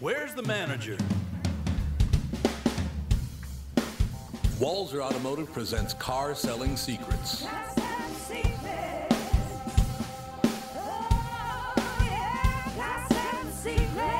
[0.00, 0.96] Where's the manager?
[4.60, 7.44] Walser Automotive presents Car Selling Secrets.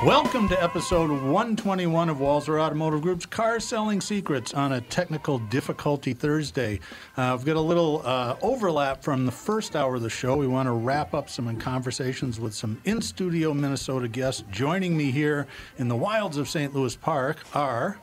[0.05, 6.13] Welcome to episode 121 of Walser Automotive Group's Car Selling Secrets on a technical difficulty
[6.13, 6.79] Thursday.
[7.17, 10.37] Uh, I've got a little uh, overlap from the first hour of the show.
[10.37, 14.45] We want to wrap up some conversations with some in studio Minnesota guests.
[14.49, 15.47] Joining me here
[15.79, 16.73] in the wilds of St.
[16.73, 17.99] Louis Park are.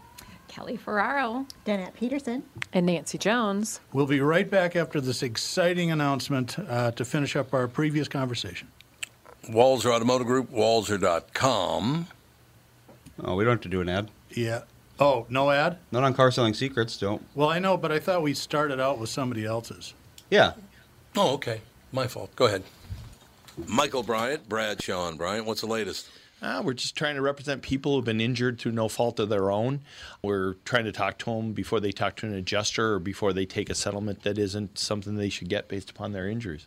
[0.49, 2.43] Kelly Ferraro, Danette Peterson,
[2.75, 3.81] and Nancy Jones.
[3.95, 8.69] We'll be right back after this exciting announcement uh, to finish up our previous conversation.
[9.49, 12.07] Walser Automotive Group, walser.com.
[13.23, 14.11] Oh, we don't have to do an ad.
[14.31, 14.63] Yeah.
[14.99, 15.79] Oh, no ad?
[15.93, 17.23] Not on car selling secrets, don't.
[17.35, 19.95] Well, I know, but I thought we started out with somebody else's.
[20.31, 20.53] Yeah.
[21.17, 21.61] Oh, okay.
[21.93, 22.35] My fault.
[22.37, 22.63] Go ahead.
[23.67, 26.09] Michael Bryant, Bradshaw and Bryant, what's the latest?
[26.43, 29.51] Uh, we're just trying to represent people who've been injured through no fault of their
[29.51, 29.81] own.
[30.23, 33.47] We're trying to talk to them before they talk to an adjuster or before they
[33.47, 36.67] take a settlement that isn't something they should get based upon their injuries.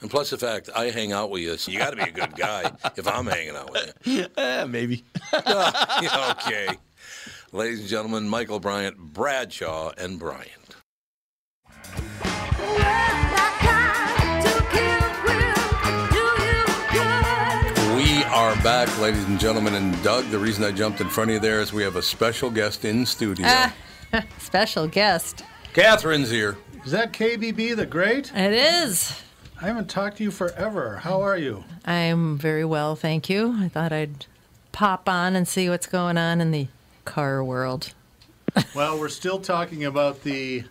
[0.00, 2.10] And plus the fact I hang out with you, so you got to be a
[2.12, 4.26] good guy if I'm hanging out with you.
[4.36, 5.04] Eh, maybe.
[5.32, 6.68] Yeah, okay.
[7.52, 10.76] Ladies and gentlemen, Michael Bryant, Bradshaw, and Bryant.
[17.96, 19.74] We are back, ladies and gentlemen.
[19.74, 22.02] And Doug, the reason I jumped in front of you there is we have a
[22.02, 23.46] special guest in studio.
[23.48, 23.74] Ah.
[24.38, 25.44] Special guest.
[25.74, 26.56] Catherine's here.
[26.84, 28.32] Is that KBB the Great?
[28.34, 29.20] It is.
[29.60, 30.96] I haven't talked to you forever.
[30.98, 31.64] How are you?
[31.84, 33.56] I'm very well, thank you.
[33.58, 34.26] I thought I'd
[34.70, 36.68] pop on and see what's going on in the
[37.04, 37.92] car world.
[38.74, 40.64] Well, we're still talking about the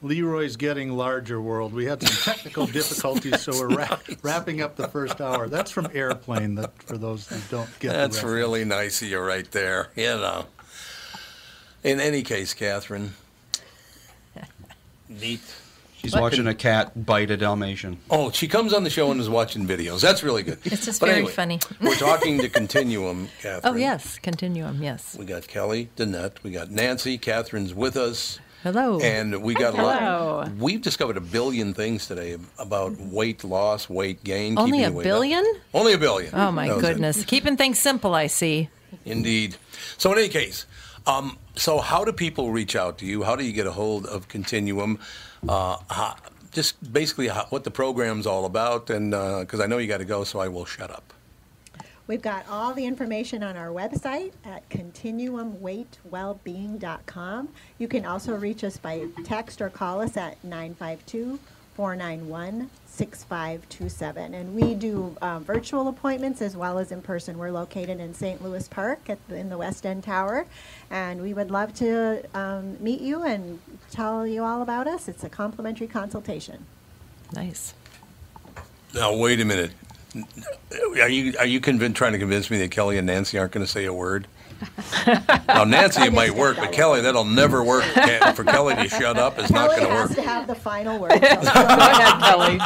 [0.00, 1.74] Leroy's Getting Larger world.
[1.74, 5.48] We had some technical difficulties, so we're wrap, wrapping up the first hour.
[5.48, 8.34] That's from Airplane, that for those who don't get the That's reference.
[8.34, 9.88] really nice of you right there.
[9.96, 10.46] You know.
[11.82, 13.12] In any case, Catherine.
[15.08, 15.42] Neat.
[16.02, 16.22] She's What?
[16.22, 17.98] watching a cat bite a Dalmatian.
[18.10, 20.00] Oh, she comes on the show and is watching videos.
[20.02, 20.58] That's really good.
[20.64, 21.60] It's just But very anyway, funny.
[21.80, 23.74] we're talking to Continuum, Catherine.
[23.74, 25.16] Oh, yes, continuum, yes.
[25.18, 27.18] We got Kelly, Danette, we got Nancy.
[27.18, 28.38] Catherine's with us.
[28.62, 28.98] Hello.
[29.00, 29.88] And we got a Hello.
[30.38, 30.52] lot.
[30.56, 34.58] We've discovered a billion things today about weight loss, weight gain.
[34.58, 35.38] Only keeping a weight billion?
[35.44, 35.56] up.
[35.74, 36.34] Only a billion.
[36.34, 36.80] Oh, my That it.
[36.80, 37.24] goodness.
[37.24, 38.68] Keeping things simple, I see.
[39.04, 39.56] Indeed.
[39.98, 40.66] So, in any case,
[41.06, 43.22] um, so how do people reach out to you?
[43.22, 44.98] How do you get a hold of Continuum?
[45.48, 46.16] Uh, how,
[46.52, 50.04] just basically how, what the program's all about, and because I know you got to
[50.04, 51.12] go, so I will shut up.
[52.06, 57.48] We've got all the information on our website at continuumweightwellbeing.com.
[57.78, 61.40] You can also reach us by text or call us at 952
[61.74, 64.32] 491 6527.
[64.32, 67.36] And we do uh, virtual appointments as well as in person.
[67.36, 68.42] We're located in St.
[68.42, 70.46] Louis Park at the, in the West End Tower.
[70.90, 73.60] And we would love to um, meet you and
[73.90, 75.08] tell you all about us.
[75.08, 76.64] It's a complimentary consultation.
[77.34, 77.74] Nice.
[78.94, 79.72] Now, wait a minute.
[80.72, 83.66] Are you are you convinced, trying to convince me that Kelly and Nancy aren't going
[83.66, 84.26] to say a word?
[85.48, 87.84] Now, Nancy, it might work, but Kelly, that'll never work.
[87.94, 90.16] Can't- For Kelly to shut up is not Kelly going to has work.
[90.18, 91.12] to have the final word.
[91.12, 92.58] so- Go ahead, Kelly.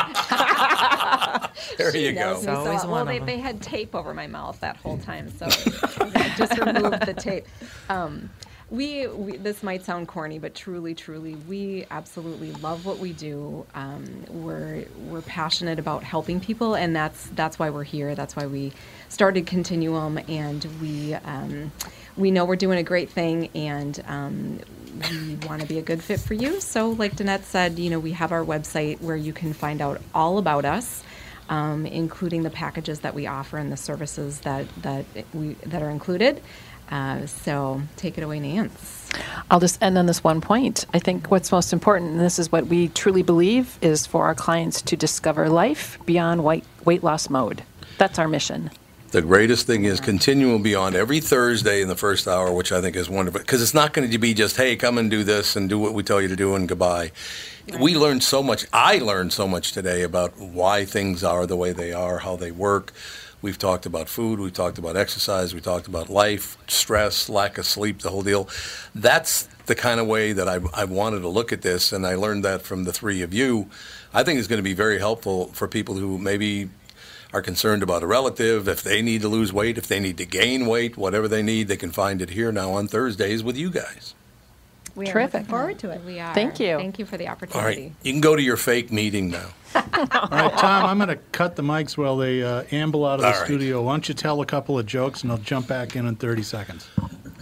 [1.79, 2.33] There you go.
[2.35, 2.43] knows.
[2.45, 3.45] So always well, one they, of they them.
[3.45, 7.47] had tape over my mouth that whole time, so I just removed the tape.
[7.89, 8.31] Um,
[8.71, 13.67] we, we, this might sound corny, but truly, truly, we absolutely love what we do.
[13.75, 18.15] Um, we're we're passionate about helping people, and that's that's why we're here.
[18.15, 18.73] That's why we
[19.09, 21.73] started Continuum, and we um,
[22.17, 24.61] we know we're doing a great thing, and um,
[25.11, 26.61] we want to be a good fit for you.
[26.61, 30.01] So, like Danette said, you know, we have our website where you can find out
[30.15, 31.03] all about us
[31.51, 35.91] um, including the packages that we offer and the services that that we that are
[35.91, 36.41] included.
[36.91, 39.09] Uh, so take it away, Nance.
[39.51, 40.87] I'll just end on this one point.
[40.93, 44.35] I think what's most important, and this is what we truly believe, is for our
[44.35, 47.63] clients to discover life beyond weight, weight loss mode.
[47.99, 48.71] That's our mission.
[49.11, 52.95] The greatest thing is Continuum beyond every Thursday in the first hour, which I think
[52.95, 53.41] is wonderful.
[53.41, 55.95] Because it's not going to be just, hey, come and do this and do what
[55.95, 57.11] we tell you to do and goodbye.
[57.81, 58.67] We learned so much.
[58.73, 62.53] I learned so much today about why things are the way they are, how they
[62.53, 62.93] work.
[63.43, 67.65] We've talked about food, we've talked about exercise, we talked about life, stress, lack of
[67.65, 68.49] sleep, the whole deal.
[68.95, 72.17] That's the kind of way that I, I wanted to look at this, and I
[72.17, 73.71] learned that from the three of you.
[74.13, 76.69] I think it's going to be very helpful for people who maybe
[77.33, 80.27] are concerned about a relative, if they need to lose weight, if they need to
[80.27, 83.71] gain weight, whatever they need, they can find it here now on Thursdays with you
[83.71, 84.15] guys.
[84.97, 85.35] We are Terrific.
[85.35, 86.05] looking forward to it.
[86.05, 86.35] We are.
[86.35, 86.77] Thank you.
[86.77, 87.83] Thank you for the opportunity.
[87.83, 89.51] right, you can go to your fake meeting now.
[89.75, 89.83] All
[90.31, 93.27] right, Tom, I'm going to cut the mics while they uh, amble out of the
[93.29, 93.45] All right.
[93.45, 93.83] studio.
[93.83, 96.43] Why don't you tell a couple of jokes and I'll jump back in in 30
[96.43, 96.89] seconds.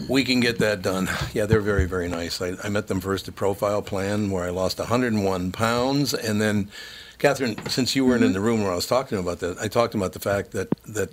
[0.09, 1.09] We can get that done.
[1.35, 2.41] Yeah, they're very, very nice.
[2.41, 6.71] I, I met them first at Profile Plan, where I lost 101 pounds, and then,
[7.19, 9.95] Catherine, since you weren't in the room where I was talking about that, I talked
[9.95, 11.13] about the fact that that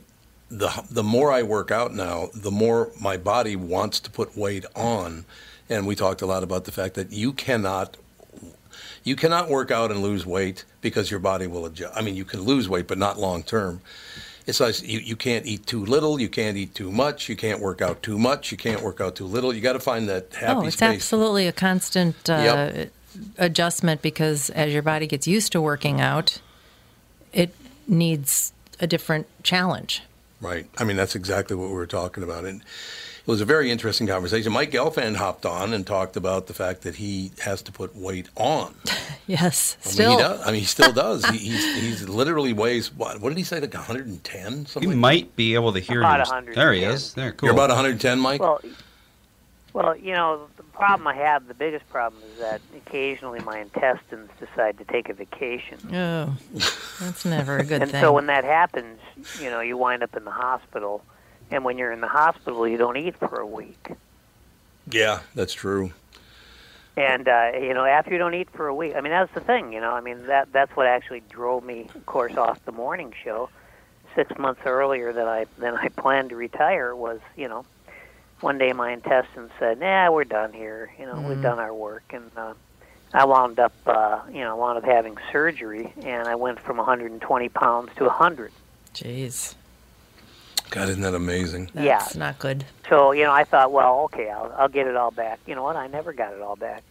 [0.49, 4.65] the the more I work out now, the more my body wants to put weight
[4.75, 5.25] on,
[5.69, 7.97] and we talked a lot about the fact that you cannot.
[9.05, 11.95] You cannot work out and lose weight because your body will adjust.
[11.95, 13.79] I mean, you can lose weight, but not long term.
[14.47, 17.59] It's like you, you can't eat too little, you can't eat too much, you can't
[17.61, 19.53] work out too much, you can't work out too little.
[19.53, 20.95] You got to find that happy Oh, it's space.
[20.95, 22.91] absolutely a constant uh, Yep.
[23.37, 26.39] adjustment because as your body gets used to working out,
[27.33, 27.55] it
[27.87, 30.01] needs a different challenge.
[30.41, 30.67] Right.
[30.77, 32.45] I mean, that's exactly what we were talking about.
[32.45, 32.61] And
[33.25, 34.53] it was a very interesting conversation.
[34.53, 38.29] Mike Gelfand hopped on and talked about the fact that he has to put weight
[38.35, 38.75] on.
[39.27, 40.11] Yes, I mean, still.
[40.11, 40.41] he does.
[40.41, 41.25] I mean, he still does.
[41.25, 44.51] he, he's, he's literally weighs, what, what did he say, like 110?
[44.59, 46.27] You Something like might be able to hear About him.
[46.27, 46.53] 110.
[46.53, 47.15] There he is.
[47.15, 47.47] There, cool.
[47.47, 48.39] You're about 110, Mike?
[48.39, 48.61] Well,
[49.73, 54.29] well, you know, the problem I have, the biggest problem is that occasionally my intestines
[54.39, 55.79] decide to take a vacation.
[55.91, 56.37] Oh,
[56.99, 58.01] that's never a good and thing.
[58.01, 58.99] so when that happens,
[59.41, 61.03] you know, you wind up in the hospital.
[61.51, 63.91] And when you're in the hospital, you don't eat for a week.
[64.91, 65.91] yeah, that's true.
[66.97, 69.41] And uh, you know, after you don't eat for a week, I mean, that's the
[69.41, 69.73] thing.
[69.73, 73.13] You know, I mean, that that's what actually drove me, of course, off the morning
[73.23, 73.49] show.
[74.15, 77.65] Six months earlier than I than I planned to retire was, you know,
[78.39, 80.89] one day my intestines said, "Nah, we're done here.
[80.97, 82.53] You know, we've done our work." And uh,
[83.13, 87.49] I wound up, uh, you know, wound up having surgery, and I went from 120
[87.49, 88.51] pounds to 100.
[88.93, 89.55] Jeez,
[90.75, 91.71] God, isn't that amazing?
[91.73, 91.99] Yeah.
[91.99, 92.65] that's not good.
[92.89, 95.39] So you know, I thought, well, okay, I'll I'll get it all back.
[95.47, 95.77] You know what?
[95.77, 96.83] I never got it all back.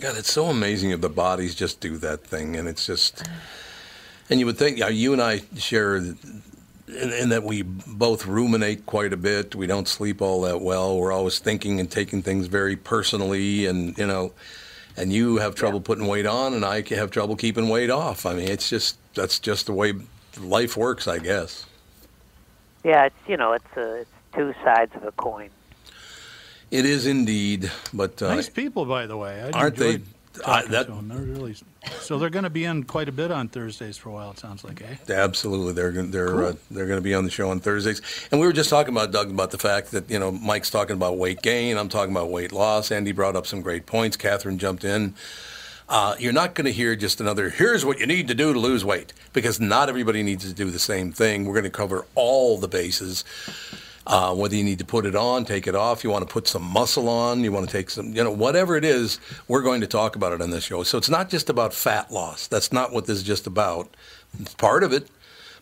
[0.00, 3.28] God, it's so amazing if the bodies just do that thing, and it's just.
[4.30, 6.16] And you would think, yeah, you and I share, in,
[6.86, 9.54] in that we both ruminate quite a bit.
[9.54, 10.96] We don't sleep all that well.
[10.96, 14.32] We're always thinking and taking things very personally, and you know,
[14.96, 18.24] and you have trouble putting weight on, and I have trouble keeping weight off.
[18.24, 19.92] I mean, it's just that's just the way
[20.40, 21.66] life works, I guess.
[22.84, 25.50] Yeah, it's you know, it's a, it's two sides of a coin.
[26.70, 29.42] It is indeed, but uh, nice people, by the way.
[29.42, 30.00] I aren't they-
[30.46, 31.08] I- that- to them.
[31.08, 31.56] They're really,
[32.00, 34.30] so they're going to be in quite a bit on Thursdays for a while.
[34.30, 35.12] It sounds like, eh?
[35.12, 38.46] Absolutely, they're they're uh, they're going to be on the show on Thursdays, and we
[38.46, 41.42] were just talking about Doug about the fact that you know Mike's talking about weight
[41.42, 42.92] gain, I'm talking about weight loss.
[42.92, 44.16] Andy brought up some great points.
[44.16, 45.14] Catherine jumped in.
[45.90, 48.58] Uh, you're not going to hear just another here's what you need to do to
[48.60, 51.44] lose weight because not everybody needs to do the same thing.
[51.44, 53.24] We're going to cover all the bases.
[54.06, 56.46] Uh, whether you need to put it on, take it off, you want to put
[56.46, 59.18] some muscle on, you want to take some, you know, whatever it is,
[59.48, 60.84] we're going to talk about it on this show.
[60.84, 62.46] So it's not just about fat loss.
[62.46, 63.94] That's not what this is just about.
[64.40, 65.08] It's part of it,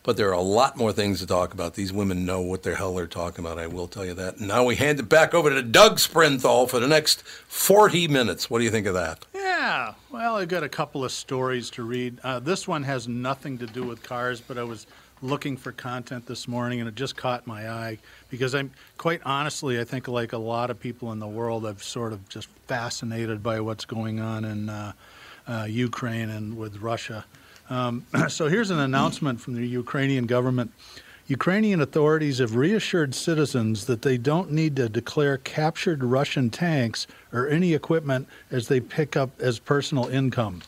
[0.03, 1.73] but there are a lot more things to talk about.
[1.73, 3.57] These women know what the hell they're talking about.
[3.57, 4.39] I will tell you that.
[4.39, 8.49] Now we hand it back over to Doug Sprinthal for the next 40 minutes.
[8.49, 9.25] What do you think of that?
[9.33, 9.93] Yeah.
[10.11, 12.19] Well, I've got a couple of stories to read.
[12.23, 14.87] Uh, this one has nothing to do with cars, but I was
[15.21, 17.97] looking for content this morning, and it just caught my eye
[18.29, 21.83] because I'm quite honestly, I think like a lot of people in the world, I've
[21.83, 24.93] sort of just fascinated by what's going on in uh,
[25.47, 27.25] uh, Ukraine and with Russia.
[27.69, 30.71] Um, so here's an announcement from the Ukrainian government.
[31.27, 37.47] Ukrainian authorities have reassured citizens that they don't need to declare captured Russian tanks or
[37.47, 40.63] any equipment as they pick up as personal income.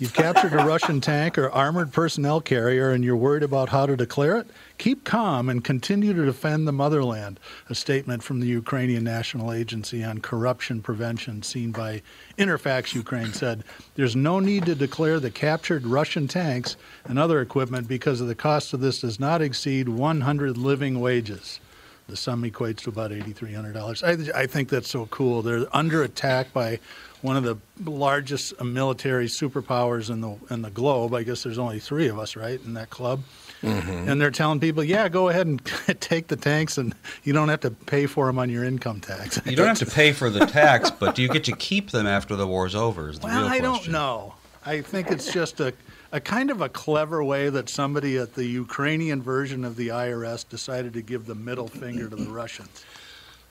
[0.00, 3.96] You've captured a Russian tank or armored personnel carrier and you're worried about how to
[3.96, 4.48] declare it?
[4.76, 7.38] Keep calm and continue to defend the motherland.
[7.70, 12.02] A statement from the Ukrainian National Agency on Corruption Prevention, seen by
[12.36, 13.62] Interfax Ukraine, said
[13.94, 18.74] there's no need to declare the captured Russian tanks and other equipment because the cost
[18.74, 21.60] of this does not exceed 100 living wages.
[22.08, 24.34] The sum equates to about $8,300.
[24.34, 25.40] I, I think that's so cool.
[25.40, 26.80] They're under attack by
[27.24, 27.56] one of the
[27.90, 31.14] largest uh, military superpowers in the in the globe.
[31.14, 33.22] I guess there's only three of us, right, in that club.
[33.62, 34.08] Mhm.
[34.08, 35.64] And they're telling people, yeah, go ahead and
[36.00, 39.40] take the tanks, and you don't have to pay for them on your income tax.
[39.46, 42.06] You don't have to pay for the tax, but do you get to keep them
[42.06, 43.08] after the war's over?
[43.08, 44.34] Is the Well, real I don't know.
[44.66, 45.72] I think it's just a,
[46.12, 50.46] a kind of a clever way that somebody at the Ukrainian version of the IRS
[50.46, 52.84] decided to give the middle finger to the Russians.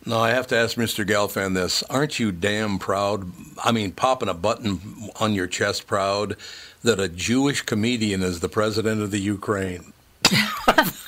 [0.06, 1.06] No, I have to ask Mr.
[1.06, 1.82] Gelfand this.
[1.84, 3.32] Aren't you damn proud?
[3.64, 6.36] I mean, popping a button on your chest proud
[6.84, 9.94] that a Jewish comedian is the president of the Ukraine?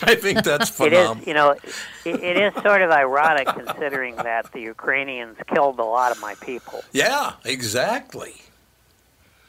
[0.02, 1.22] I think that's It phenomenal.
[1.22, 1.62] is, you know, it,
[2.06, 6.82] it is sort of ironic considering that the Ukrainians killed a lot of my people.
[6.94, 8.34] Yeah, exactly.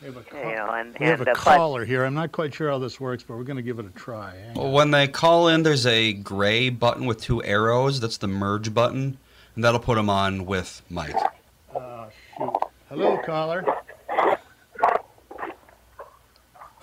[0.03, 2.05] You know, and, We have a uh, but- caller here.
[2.05, 4.35] I'm not quite sure how this works, but we're going to give it a try.
[4.55, 7.99] Well, when they call in, there's a gray button with two arrows.
[8.01, 9.17] That's the merge button,
[9.57, 11.17] and that'll put them on with Mike.
[11.75, 12.09] Oh,
[12.39, 12.53] shoot.
[12.89, 13.65] Hello, caller.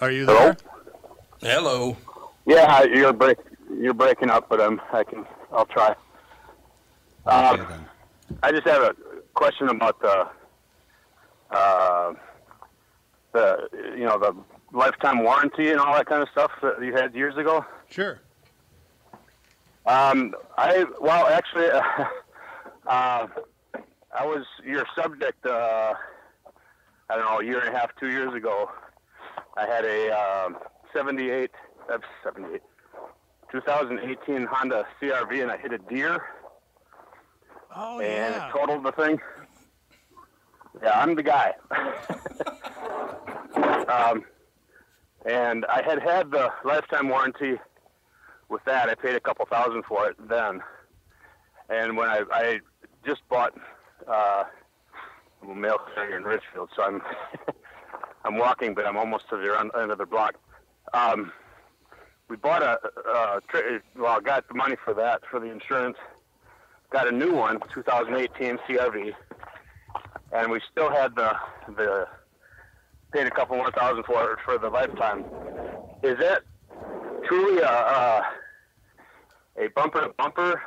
[0.01, 0.57] Are you there?
[1.39, 1.95] Hello.
[2.45, 3.37] Yeah, you're break
[3.79, 5.95] you're breaking up, but um, I can I'll try.
[7.25, 7.85] Um,
[8.41, 8.95] I just have a
[9.33, 10.27] question about the
[11.51, 12.13] uh,
[13.31, 14.35] the you know the
[14.77, 17.63] lifetime warranty and all that kind of stuff that you had years ago.
[17.89, 18.19] Sure.
[19.85, 21.81] Um, I well actually, uh,
[22.87, 23.27] uh,
[24.15, 25.45] I was your subject.
[25.45, 25.93] Uh,
[27.09, 28.69] I don't know, a year and a half, two years ago.
[29.57, 30.57] I had a um,
[30.93, 31.51] 78,
[31.91, 32.61] uh, 78,
[33.51, 36.23] 2018 Honda CRV, and I hit a deer.
[37.75, 38.47] Oh and yeah.
[38.47, 39.19] it totaled the thing.
[40.81, 41.53] Yeah, I'm the guy.
[43.87, 44.25] um,
[45.25, 47.59] and I had had the lifetime warranty
[48.49, 48.89] with that.
[48.89, 50.61] I paid a couple thousand for it then.
[51.69, 52.59] And when I, I
[53.05, 53.53] just bought
[54.07, 54.43] uh,
[55.41, 57.01] a mail carrier in Richfield, so I'm
[58.25, 60.35] I'm walking, but I'm almost to the the block.
[60.93, 61.31] Um,
[62.29, 62.79] we bought a,
[63.09, 65.97] a tra- well, got the money for that for the insurance.
[66.91, 69.13] Got a new one, 2018 CRV,
[70.31, 71.35] and we still had the
[71.75, 72.07] the
[73.11, 75.25] paid a couple more thousand for it for the lifetime.
[76.01, 76.43] Is that
[77.25, 78.23] truly a a,
[79.57, 80.61] a bumper to bumper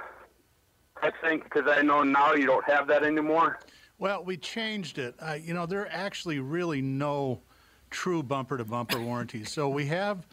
[1.00, 3.58] type think Because I know now you don't have that anymore.
[3.98, 5.14] Well, we changed it.
[5.18, 7.40] Uh, you know, there are actually really no
[7.90, 9.50] true bumper to bumper warranties.
[9.50, 10.26] So we have,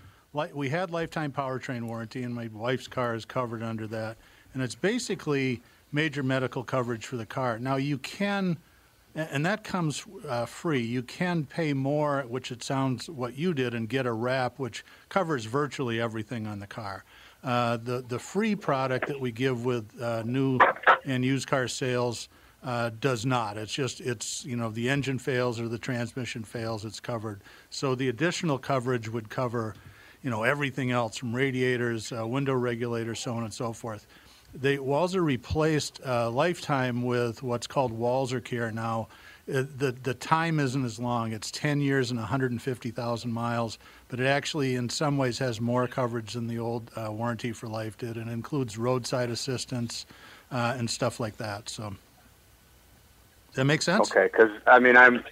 [0.53, 4.17] we had lifetime powertrain warranty, and my wife's car is covered under that,
[4.53, 5.61] and it's basically
[5.93, 7.57] major medical coverage for the car.
[7.57, 8.57] Now you can,
[9.15, 10.81] and that comes uh, free.
[10.81, 14.83] You can pay more, which it sounds what you did, and get a wrap, which
[15.07, 17.05] covers virtually everything on the car.
[17.43, 20.57] Uh, the the free product that we give with uh, new
[21.05, 22.29] and used car sales
[22.63, 23.57] uh, does not.
[23.57, 27.41] It's just it's you know the engine fails or the transmission fails, it's covered.
[27.69, 29.75] So the additional coverage would cover,
[30.21, 34.07] you know, everything else from radiators, uh, window regulators, so on and so forth.
[34.53, 39.09] They Walser replaced uh, lifetime with what's called Walser Care now.
[39.49, 41.33] Uh, the the time isn't as long.
[41.33, 46.33] It's 10 years and 150,000 miles, but it actually in some ways has more coverage
[46.33, 50.05] than the old uh, warranty for life did, and includes roadside assistance
[50.51, 51.67] uh, and stuff like that.
[51.69, 51.93] So.
[53.53, 54.09] Does that make sense?
[54.09, 55.23] Okay, because I mean, I'm,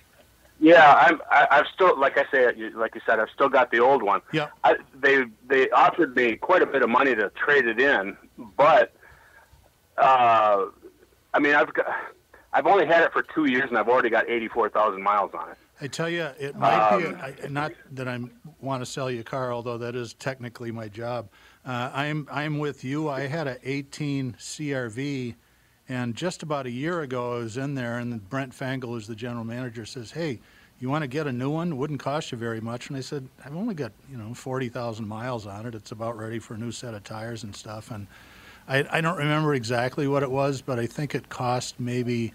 [0.59, 3.79] yeah, I'm, I, I've still, like I say, like you said, I've still got the
[3.79, 4.21] old one.
[4.31, 4.49] Yeah.
[4.63, 8.15] I, they they offered me quite a bit of money to trade it in,
[8.57, 8.93] but,
[9.97, 10.65] uh,
[11.33, 11.87] I mean, I've got,
[12.53, 15.49] I've only had it for two years, and I've already got eighty-four thousand miles on
[15.51, 15.57] it.
[15.79, 18.19] I tell you, it might be Um, I, not that I
[18.59, 21.29] want to sell you a car, although that is technically my job.
[21.65, 23.09] Uh, I'm I'm with you.
[23.09, 25.35] I had a 18 CRV,
[25.89, 29.15] and just about a year ago, I was in there, and Brent Fangle, who's the
[29.15, 30.39] general manager, says, "Hey,
[30.81, 31.71] you want to get a new one?
[31.71, 32.89] It wouldn't cost you very much.
[32.89, 35.75] And I said, I've only got, you know, 40,000 miles on it.
[35.75, 37.91] It's about ready for a new set of tires and stuff.
[37.91, 38.07] And
[38.67, 42.33] I, I don't remember exactly what it was, but I think it cost maybe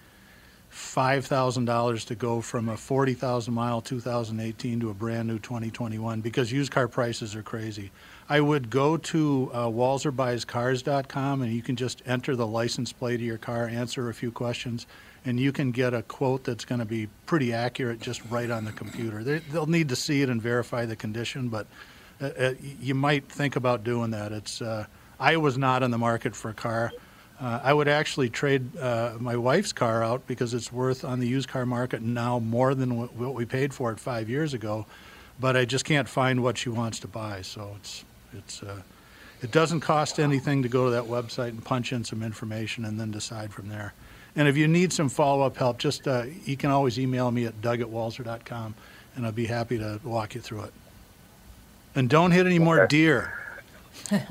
[0.77, 6.71] $5,000 to go from a 40,000 mile 2018 to a brand new 2021 because used
[6.71, 7.91] car prices are crazy.
[8.29, 13.23] I would go to uh, walserbuyscars.com and you can just enter the license plate of
[13.23, 14.87] your car, answer a few questions,
[15.25, 18.67] and you can get a quote that's going to be pretty accurate just right on
[18.67, 19.25] the computer.
[19.25, 21.67] They, they'll need to see it and verify the condition, but
[22.21, 24.31] uh, uh, you might think about doing that.
[24.31, 24.85] It's uh,
[25.19, 26.93] I was not in the market for a car.
[27.41, 31.29] Uh, I would actually trade uh, my wife's car out because it's worth on the
[31.29, 34.87] used car market now more than what, what we paid for it five years ago.
[35.39, 38.81] But I just can't find what she wants to buy, so it's it's uh,
[39.43, 42.99] it doesn't cost anything to go to that website and punch in some information and
[42.99, 43.93] then decide from there.
[44.35, 47.61] And if you need some follow-up help, just uh, you can always email me at
[47.61, 48.75] doug at walser.com,
[49.15, 50.73] and I'll be happy to walk you through it.
[51.95, 53.33] And don't hit any more deer.
[54.11, 54.27] Yeah,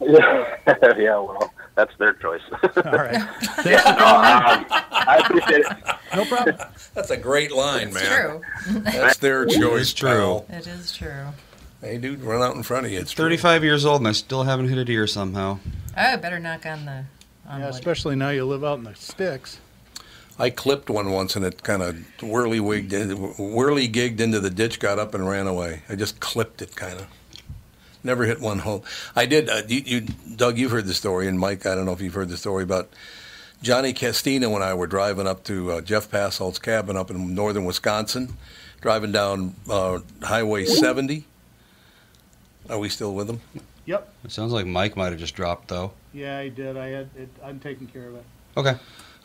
[0.98, 2.40] yeah, well, that's their choice.
[2.62, 3.14] All right.
[3.64, 5.66] yeah, no, um, I appreciate it.
[6.14, 6.56] No problem.
[6.94, 8.20] That's a great line, It's man.
[8.20, 8.42] true.
[8.82, 10.08] That's their choice, It's true.
[10.08, 10.46] pal.
[10.50, 11.26] It is true.
[11.80, 13.00] Hey, dude, run out in front of you.
[13.00, 13.24] It's true.
[13.24, 15.58] 35 years old and I still haven't hit a deer somehow.
[15.96, 17.04] Oh, I better knock on the.
[17.46, 17.74] On Yeah, wood.
[17.74, 19.58] especially now you live out in the sticks.
[20.38, 24.80] I clipped one once and it kind of whirly wigged, whirly gigged into the ditch,
[24.80, 25.82] got up and ran away.
[25.88, 27.06] I just clipped it, kind of.
[28.04, 28.82] Never hit one home.
[29.16, 29.48] I did.
[29.48, 30.00] Uh, you, you,
[30.36, 32.62] Doug, you've heard the story, and Mike, I don't know if you've heard the story
[32.62, 32.90] about
[33.62, 37.64] Johnny Castino and I were driving up to uh, Jeff Passolt's cabin up in northern
[37.64, 38.36] Wisconsin,
[38.82, 41.24] driving down uh, Highway 70.
[42.68, 43.40] Are we still with him?
[43.86, 44.12] Yep.
[44.24, 45.92] It sounds like Mike might have just dropped though.
[46.12, 46.76] Yeah, I did.
[46.76, 47.08] I had.
[47.16, 48.24] It, I'm taking care of it.
[48.56, 48.74] Okay.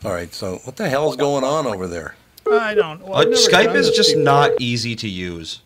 [0.04, 0.32] All right.
[0.34, 2.14] So what the hell's going on over there?
[2.50, 3.00] I don't.
[3.02, 4.24] Well, Uh, Skype is just before.
[4.24, 5.60] not easy to use,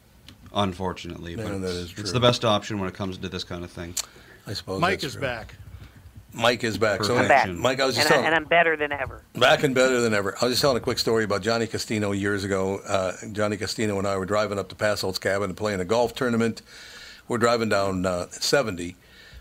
[0.55, 1.33] unfortunately.
[1.33, 2.03] Yeah, but that it's- is true.
[2.03, 3.95] It's the best option when it comes to this kind of thing.
[4.47, 5.23] I suppose Mike that's is true.
[5.23, 5.55] back.
[6.33, 7.05] Mike is back.
[7.05, 7.49] So, I'm back.
[7.49, 8.27] Mike, I was just and, I, telling.
[8.27, 9.23] and I'm better than ever.
[9.35, 10.35] Back and better than ever.
[10.41, 12.79] I was just telling a quick story about Johnny Castino years ago.
[12.79, 16.13] Uh, Johnny Castino and I were driving up to Passolt's cabin and playing a golf
[16.15, 16.61] tournament.
[17.29, 18.97] We're driving down uh, 70.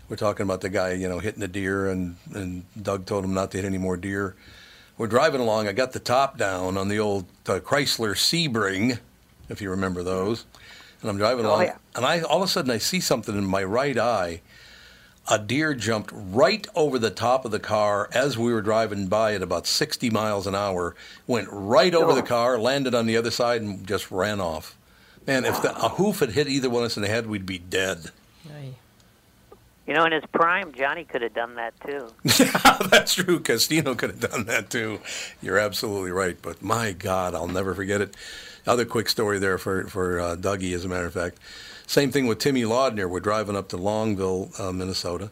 [0.08, 3.34] We're talking about the guy, you know, hitting a deer, and, and Doug told him
[3.34, 4.36] not to hit any more deer.
[4.96, 5.66] We're driving along.
[5.66, 9.00] I got the top down on the old uh, Chrysler Sebring,
[9.48, 10.44] if you remember those.
[11.04, 11.76] And I'm driving Oh, along, yeah.
[11.94, 14.40] and I all of a sudden I see something in my right eye
[15.28, 19.34] a deer jumped right over the top of the car as we were driving by
[19.34, 20.94] at about 60 miles an hour,
[21.26, 24.76] went right over the car, landed on the other side, and just ran off.
[25.26, 27.46] Man, if the, a hoof had hit either one of us in the head, we'd
[27.46, 28.10] be dead.
[28.46, 28.74] Aye.
[29.86, 32.08] You know, in his prime, Johnny could have done that too.
[32.90, 33.40] That's true.
[33.40, 35.00] Castino could have done that too.
[35.40, 36.36] You're absolutely right.
[36.40, 38.14] But my God, I'll never forget it.
[38.66, 41.38] Other quick story there for for uh, Dougie, as a matter of fact.
[41.86, 43.08] Same thing with Timmy Laudner.
[43.08, 45.30] We're driving up to Longville, uh, Minnesota,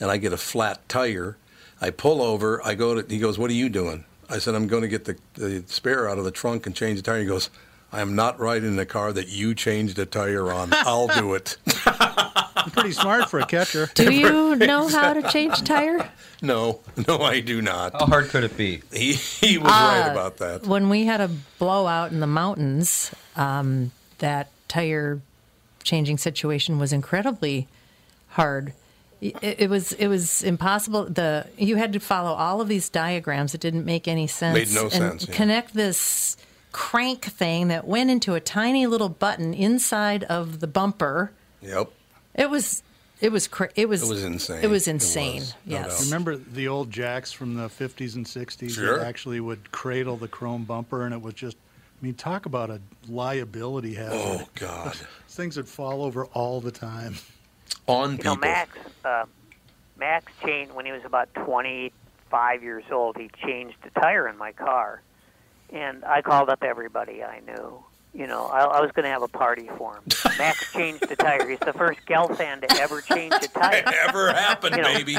[0.00, 1.36] and I get a flat tire.
[1.80, 2.64] I pull over.
[2.64, 3.12] I go to.
[3.12, 6.08] He goes, "What are you doing?" I said, "I'm going to get the, the spare
[6.08, 7.50] out of the trunk and change the tire." He goes,
[7.92, 10.70] "I am not riding in a car that you changed a tire on.
[10.72, 11.58] I'll do it."
[12.64, 13.90] I'm pretty smart for a catcher.
[13.94, 16.10] Do you know how to change a tire?
[16.42, 17.92] no, no, I do not.
[17.92, 18.82] How hard could it be?
[18.92, 20.66] He he was right about that.
[20.66, 25.20] When we had a blowout in the mountains, um, that tire
[25.82, 27.68] changing situation was incredibly
[28.28, 28.72] hard.
[29.20, 31.04] It, it was it was impossible.
[31.04, 33.54] The you had to follow all of these diagrams.
[33.54, 34.58] It didn't make any sense.
[34.58, 35.34] Made no and sense, yeah.
[35.34, 36.36] Connect this
[36.72, 41.30] crank thing that went into a tiny little button inside of the bumper.
[41.62, 41.90] Yep.
[42.34, 42.82] It was
[43.20, 44.62] it was cra- it was It was insane.
[44.64, 45.34] It was It insane.
[45.36, 45.98] was, no yes.
[45.98, 46.04] doubt.
[46.06, 48.98] Remember the old jacks from the 50s and 60s Sure.
[48.98, 51.56] that actually would cradle the chrome bumper, and it was just,
[52.02, 54.18] I mean, talk about a liability hazard.
[54.42, 54.96] Oh God.
[55.28, 57.14] Things that fall over all the time.
[57.86, 58.34] On You people.
[58.34, 59.24] know, Max, uh,
[59.98, 63.16] Max changed when he was about 25 years old.
[63.16, 65.02] He changed a tire in my car,
[65.72, 67.82] and I called up everybody I knew.
[68.14, 70.02] You know, I, I was going to have a party for him.
[70.38, 71.48] Max changed a tire.
[71.48, 73.82] He's the first Gelfand to ever change a tire.
[73.86, 75.16] It Ever happened, You know, baby.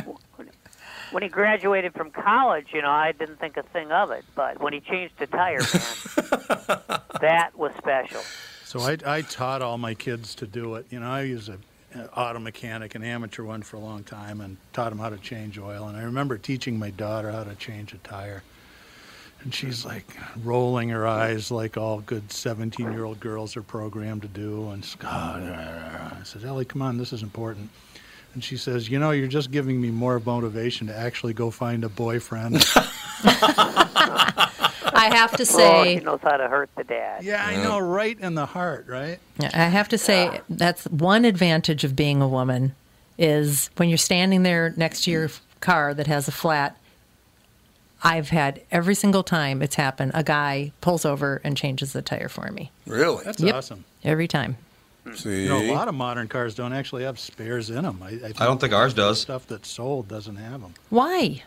[1.11, 4.23] When he graduated from college, you know, I didn't think a thing of it.
[4.33, 6.79] But when he changed a tire, man,
[7.21, 8.21] that was special.
[8.63, 10.87] So I, I taught all my kids to do it.
[10.89, 11.57] You know, I was a
[11.95, 15.17] an auto mechanic, an amateur one for a long time, and taught them how to
[15.17, 15.87] change oil.
[15.87, 18.43] And I remember teaching my daughter how to change a tire.
[19.45, 20.07] And she's like
[20.43, 24.69] rolling her eyes like all good 17 year old girls are programmed to do.
[24.71, 27.69] And she's, God, I said, Ellie, come on, this is important.
[28.33, 31.83] And she says, You know, you're just giving me more motivation to actually go find
[31.83, 32.57] a boyfriend.
[32.75, 32.91] I
[34.95, 37.23] I have to Oh, say, she knows how to hurt the dad.
[37.23, 39.19] Yeah, I know, right in the heart, right?
[39.39, 42.73] I have to say that's one advantage of being a woman
[43.19, 45.29] is when you're standing there next to your
[45.59, 46.77] car that has a flat.
[48.05, 52.29] I've had every single time it's happened, a guy pulls over and changes the tire
[52.29, 52.71] for me.
[52.85, 53.23] Really?
[53.25, 53.55] That's Yep.
[53.55, 53.83] awesome.
[54.03, 54.57] Every time.
[55.15, 57.99] See, You know, a lot of modern cars don't actually have spares in them.
[58.03, 59.21] I, I, think don't think ours does.
[59.21, 60.73] Stuff that's sold doesn't have them.
[60.89, 61.43] Why?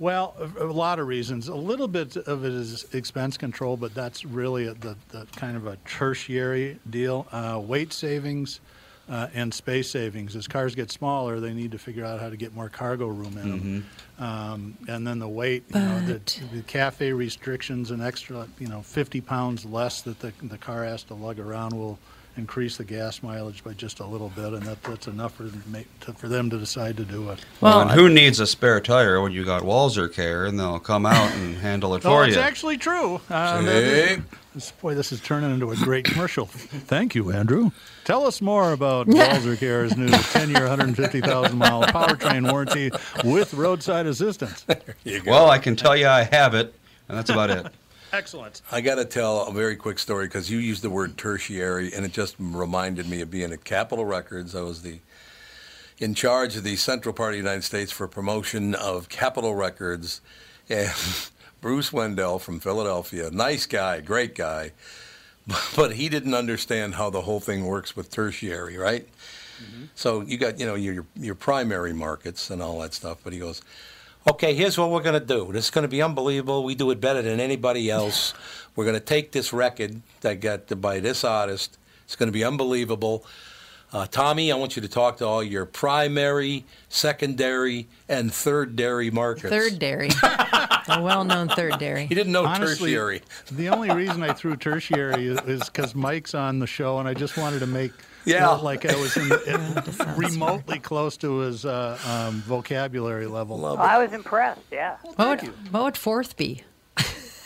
[0.00, 1.46] Well, a, a lot of reasons.
[1.48, 5.56] A little bit of it is expense control, but that's really a, the, the kind
[5.56, 7.26] of a tertiary deal.
[7.30, 8.60] Uh, weight savings
[9.10, 10.36] uh, and space savings.
[10.36, 13.36] As cars get smaller, they need to figure out how to get more cargo room
[13.36, 13.86] in them.
[14.24, 16.20] Um, and then the weight, you know, the,
[16.52, 21.02] the cafe restrictions, an extra, you know, 50 pounds less that the, the car has
[21.04, 21.98] to lug around will
[22.36, 25.60] increase the gas mileage by just a little bit, and that, that's enough for them,
[25.62, 27.44] to make, to, for them to decide to do it.
[27.60, 31.06] Well, and who needs a spare tire when you got Walser Care and they'll come
[31.06, 32.42] out and handle it Oh, for it's you?
[32.42, 33.20] actually true.
[33.28, 34.22] Uh, See?
[34.54, 36.46] this, boy, this is turning into a great commercial.
[36.46, 37.70] Thank you, Andrew.
[38.04, 42.90] Tell us more about Walser Care's new 10-year, 150,000-mile powertrain warranty
[43.24, 44.64] with roadside assistance.
[45.26, 46.74] Well, I can tell you I have it,
[47.08, 47.66] and that's about it.
[48.12, 48.62] Excellent.
[48.72, 52.04] I got to tell a very quick story because you used the word tertiary, and
[52.04, 54.54] it just reminded me of being at Capitol Records.
[54.54, 54.98] I was the
[55.98, 60.20] in charge of the Central Part of the United States for promotion of Capitol Records,
[60.68, 60.90] and
[61.60, 64.72] Bruce Wendell from Philadelphia, nice guy, great guy,
[65.76, 69.06] but he didn't understand how the whole thing works with tertiary, right?
[69.62, 69.84] Mm-hmm.
[69.94, 73.38] So you got you know your your primary markets and all that stuff, but he
[73.38, 73.62] goes,
[74.28, 75.52] okay, here's what we're going to do.
[75.52, 76.64] This is going to be unbelievable.
[76.64, 78.34] We do it better than anybody else.
[78.76, 81.76] We're going to take this record that got by this artist.
[82.04, 83.24] It's going to be unbelievable.
[83.92, 89.10] Uh, Tommy, I want you to talk to all your primary, secondary, and third dairy
[89.10, 89.48] markets.
[89.48, 90.10] Third dairy.
[90.22, 92.06] a well known third dairy.
[92.06, 93.22] He didn't know Honestly, tertiary.
[93.50, 97.36] The only reason I threw tertiary is because Mike's on the show, and I just
[97.36, 97.92] wanted to make
[98.24, 98.48] Yeah.
[98.50, 103.64] look like I was in, in remotely close to his uh, um, vocabulary level.
[103.64, 104.60] Oh, I was impressed.
[104.70, 104.96] Yeah.
[105.16, 106.62] What would, what would fourth be?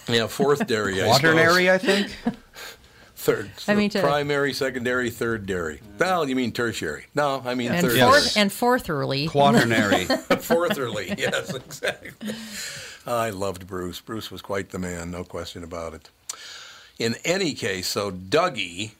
[0.09, 0.97] Yeah, fourth dairy.
[1.01, 2.13] Quaternary, I suppose.
[2.13, 2.37] think.
[3.17, 3.51] Third.
[3.67, 5.81] I mean, to- primary, secondary, third dairy.
[5.99, 7.07] Well, you mean tertiary?
[7.15, 7.99] No, I mean And third.
[7.99, 9.29] fourth and fourth early.
[9.29, 10.05] Quaternary.
[10.41, 12.35] Fourthly, yes, exactly.
[13.07, 14.01] I loved Bruce.
[14.01, 16.11] Bruce was quite the man, no question about it.
[16.99, 18.91] In any case, so Dougie,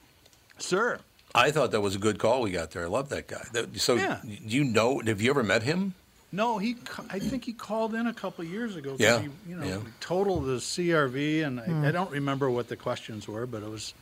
[0.57, 0.99] Sir.
[1.35, 2.83] I thought that was a good call we got there.
[2.83, 3.43] I love that guy.
[3.75, 4.19] So, Yeah.
[4.25, 5.93] you know, have you ever met him?
[6.31, 6.75] No, he.
[7.09, 8.95] I think he called in a couple of years ago.
[8.99, 9.77] Yeah, He, you know, yeah.
[9.99, 11.83] totaled the CRV, and Hmm.
[11.85, 13.93] I, I don't remember what the questions were, but it was,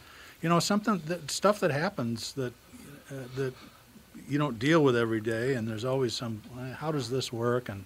[0.41, 2.53] you know, something that stuff that happens that
[3.11, 3.53] uh, that
[4.29, 6.41] you don't deal with every day, and there's always some.
[6.59, 7.69] "Eh, How does this work?
[7.69, 7.85] And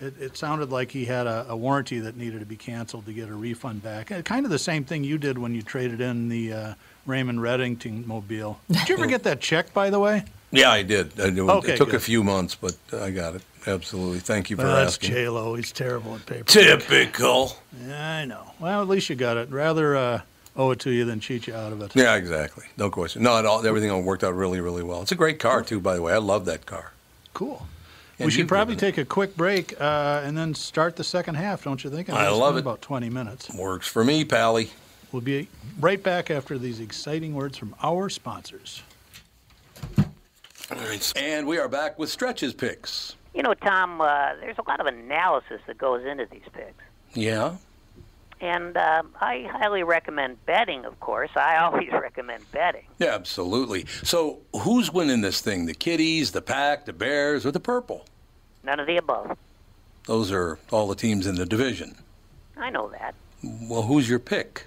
[0.00, 3.12] it, it sounded like he had a, a warranty that needed to be canceled to
[3.14, 4.10] get a refund back.
[4.12, 6.74] Uh, Kind of the same thing you did when you traded in the uh,
[7.06, 8.60] Raymond Reddington mobile.
[8.70, 10.24] Did you ever get that check, by the way?
[10.52, 11.18] Yeah, I did.
[11.20, 11.40] I did.
[11.40, 13.42] Okay, it took a few months, but I got it.
[13.66, 14.20] Absolutely.
[14.20, 15.10] Thank you for Well, that's asking.
[15.10, 15.54] J Lo.
[15.56, 16.44] He's terrible at paper.
[16.44, 17.56] Typical.
[17.84, 18.52] Yeah, I know.
[18.60, 19.50] Well, at least you got it.
[19.50, 20.20] Rather uh,
[20.56, 21.94] owe it to you than cheat you out of it.
[21.96, 22.64] Yeah, exactly.
[22.78, 23.24] No question.
[23.24, 25.02] No, it all, everything all worked out really, really well.
[25.02, 26.12] It's a great car, too, by the way.
[26.12, 26.92] I love that car.
[27.34, 27.66] Cool.
[28.18, 31.64] And we should probably take a quick break uh, and then start the second half,
[31.64, 32.08] don't you think?
[32.08, 32.60] I it's love been it.
[32.60, 33.52] About 20 minutes.
[33.54, 34.70] Works for me, Pally.
[35.12, 35.48] We'll be
[35.80, 38.82] right back after these exciting words from our sponsors.
[41.14, 43.14] And we are back with stretches picks.
[43.34, 46.82] You know, Tom, uh, there's a lot of analysis that goes into these picks.
[47.14, 47.56] Yeah.
[48.40, 51.30] And uh, I highly recommend betting, of course.
[51.36, 52.84] I always recommend betting.
[52.98, 53.86] Yeah, absolutely.
[54.02, 55.66] So, who's winning this thing?
[55.66, 58.04] The Kitties, the Pack, the Bears, or the Purple?
[58.64, 59.38] None of the above.
[60.06, 61.96] Those are all the teams in the division.
[62.56, 63.14] I know that.
[63.42, 64.66] Well, who's your pick?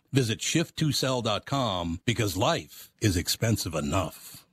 [0.13, 4.45] Visit shift2sell.com because life is expensive enough.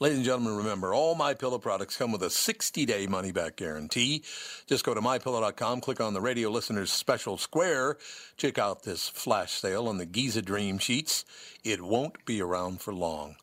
[0.00, 4.24] Ladies and gentlemen, remember, all My Pillow products come with a 60-day money-back guarantee.
[4.66, 7.98] Just go to MyPillow.com, click on the radio listeners special square,
[8.38, 11.26] check out this flash sale on the Giza Dream Sheets.
[11.62, 13.36] It won't be around for long.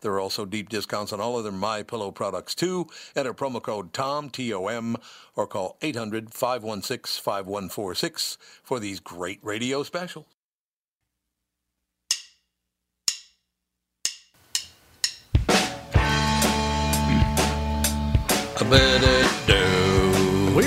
[0.00, 2.88] There are also deep discounts on all other My Pillow products too.
[3.14, 4.96] Enter promo code TOM, T-O-M,
[5.36, 10.26] or call 800-516-5146 for these great radio specials.
[18.60, 18.66] We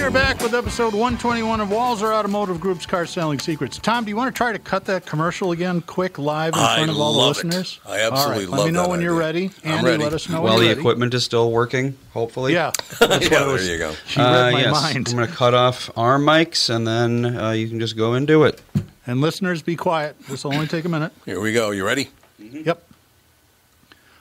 [0.02, 3.78] are back with episode 121 of Walser Automotive Group's Car Selling Secrets.
[3.78, 6.78] Tom, do you want to try to cut that commercial again, quick, live in I
[6.78, 7.46] front of all the love it.
[7.46, 7.80] listeners?
[7.86, 9.52] I absolutely all right, love Let me know that when you're ready.
[9.64, 10.04] I'm ready.
[10.04, 10.82] let us know Well, when the you're ready.
[10.82, 12.54] equipment is still working, hopefully.
[12.54, 13.94] Yeah, that's what I was- there you go.
[14.08, 14.72] She read my yes.
[14.74, 15.08] mind.
[15.10, 18.26] I'm going to cut off our mics, and then uh, you can just go and
[18.26, 18.60] do it.
[19.06, 20.18] And listeners, be quiet.
[20.28, 21.12] This will only take a minute.
[21.26, 21.70] Here we go.
[21.70, 22.10] You ready?
[22.40, 22.88] Yep.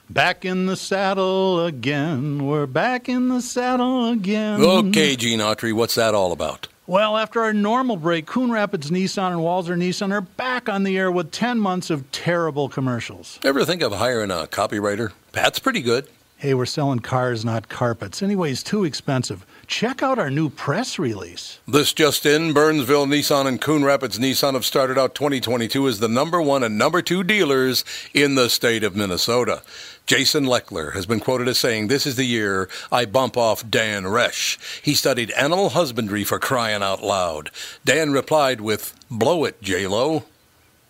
[0.09, 2.45] Back in the saddle again.
[2.45, 4.61] We're back in the saddle again.
[4.61, 6.67] Okay, Gene Autry, what's that all about?
[6.85, 10.97] Well, after our normal break, Coon Rapids Nissan and Walser Nissan are back on the
[10.97, 13.39] air with 10 months of terrible commercials.
[13.43, 15.13] Ever think of hiring a copywriter?
[15.31, 16.07] Pat's pretty good.
[16.35, 18.21] Hey, we're selling cars, not carpets.
[18.21, 19.45] Anyways, too expensive.
[19.65, 21.59] Check out our new press release.
[21.65, 26.09] This just in, Burnsville Nissan and Coon Rapids Nissan have started out 2022 as the
[26.09, 29.63] number one and number two dealers in the state of Minnesota.
[30.05, 34.03] Jason Leckler has been quoted as saying, This is the year I bump off Dan
[34.03, 34.57] Resch.
[34.83, 37.51] He studied animal husbandry for crying out loud.
[37.85, 40.23] Dan replied with, Blow it, J-Lo.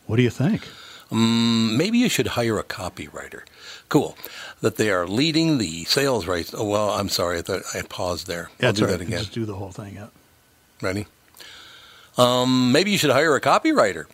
[0.07, 0.67] What do you think?
[1.11, 3.41] Mm, maybe you should hire a copywriter.
[3.87, 4.17] Cool.
[4.61, 6.53] That they are leading the sales race.
[6.57, 7.37] Oh, well, I'm sorry.
[7.37, 8.49] I, thought I paused there.
[8.61, 8.91] I'll do right.
[8.91, 9.19] that again.
[9.19, 9.95] Just do the whole thing.
[9.95, 10.07] Yeah.
[10.81, 11.05] Ready?
[12.17, 14.05] Um, maybe you should hire a copywriter.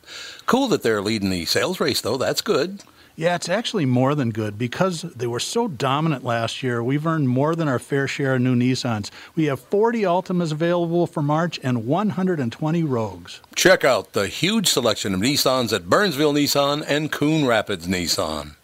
[0.46, 2.18] Cool that they're leading the sales race, though.
[2.18, 2.84] That's good.
[3.20, 6.82] Yeah, it's actually more than good because they were so dominant last year.
[6.82, 9.12] We've earned more than our fair share of new Nissans.
[9.36, 13.42] We have 40 Altimas available for March and 120 Rogues.
[13.56, 18.56] Check out the huge selection of Nissans at Burnsville Nissan and Coon Rapids Nissan.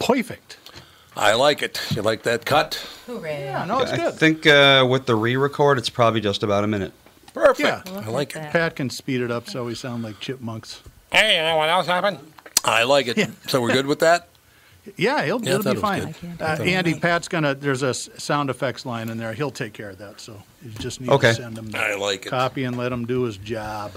[0.00, 0.56] Perfect.
[1.16, 1.80] I like it.
[1.94, 2.84] You like that cut?
[3.06, 3.44] Hooray.
[3.44, 4.00] Yeah, no, it's good.
[4.00, 6.92] I think uh, with the re-record, it's probably just about a minute.
[7.32, 7.60] Perfect.
[7.60, 8.00] Yeah.
[8.00, 8.50] I like it.
[8.50, 10.82] Pat can speed it up so we sound like chipmunks.
[11.12, 12.18] Hey, you know what else happened?
[12.70, 13.30] I like it.
[13.48, 14.26] So we're good with that?
[14.96, 16.00] Yeah, he'll, Yeah, I it'll be fine.
[16.00, 16.08] good.
[16.08, 17.54] I can't Uh, I thought it Andy, Pat's gonna.
[17.54, 19.34] There's a sound effects line in there.
[19.34, 20.20] He'll take care of that.
[20.22, 21.28] So you just need Okay.
[21.28, 22.30] to send him the I like it.
[22.30, 23.92] copy and let him do his job.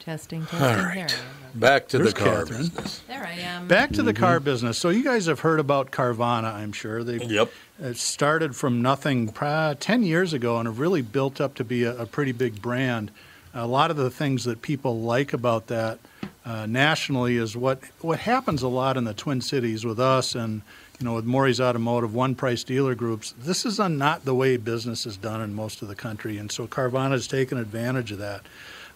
[0.00, 0.60] Testing, testing.
[0.60, 0.96] All There right.
[0.98, 1.10] I am.
[1.54, 2.58] Back to There's the car Catherine.
[2.62, 3.00] business.
[3.06, 3.68] There I am.
[3.68, 4.44] Back to the car Mm-hmm.
[4.44, 4.76] business.
[4.78, 7.04] So you guys have heard about Carvana, I'm sure.
[7.04, 7.52] They Yep.
[7.80, 11.84] it started from nothing pra- 10 years ago and have really built up to be
[11.84, 13.12] a, a pretty big brand.
[13.54, 16.00] A lot of the things that people like about that
[16.44, 20.62] uh, nationally is what what happens a lot in the Twin Cities with us and
[20.98, 23.34] you know with Morrie's Automotive, One Price Dealer Groups.
[23.38, 26.50] This is uh not the way business is done in most of the country, and
[26.50, 28.42] so Carvana has taken advantage of that.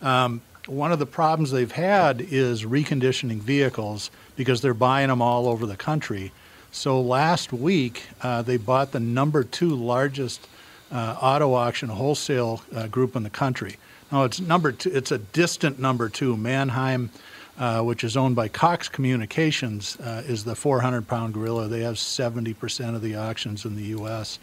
[0.03, 5.49] Um, one of the problems they've had is reconditioning vehicles because they're buying them all
[5.49, 6.33] over the country.
[6.73, 10.47] So last week, uh, they bought the number two largest
[10.91, 13.77] uh, auto auction wholesale uh, group in the country.
[14.11, 14.91] Now it's number two.
[14.91, 16.37] It's a distant number two.
[16.37, 17.11] Manheim,
[17.59, 21.69] uh, which is owned by Cox Communications, uh, is the 400-pound gorilla.
[21.69, 24.39] They have 70% of the auctions in the U.S.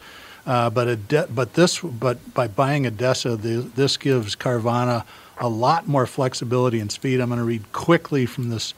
[0.46, 0.98] Uh, but
[1.34, 5.06] but this but by buying ADESA, the, this gives Carvana
[5.40, 7.20] a lot more flexibility and speed.
[7.20, 8.74] I'm going to read quickly from this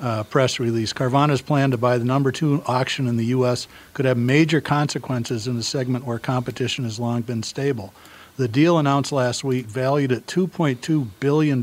[0.00, 0.92] uh, press release.
[0.92, 3.66] Carvana's plan to buy the number two auction in the U.S.
[3.94, 7.92] could have major consequences in a segment where competition has long been stable.
[8.36, 11.60] The deal announced last week, valued at $2.2 billion,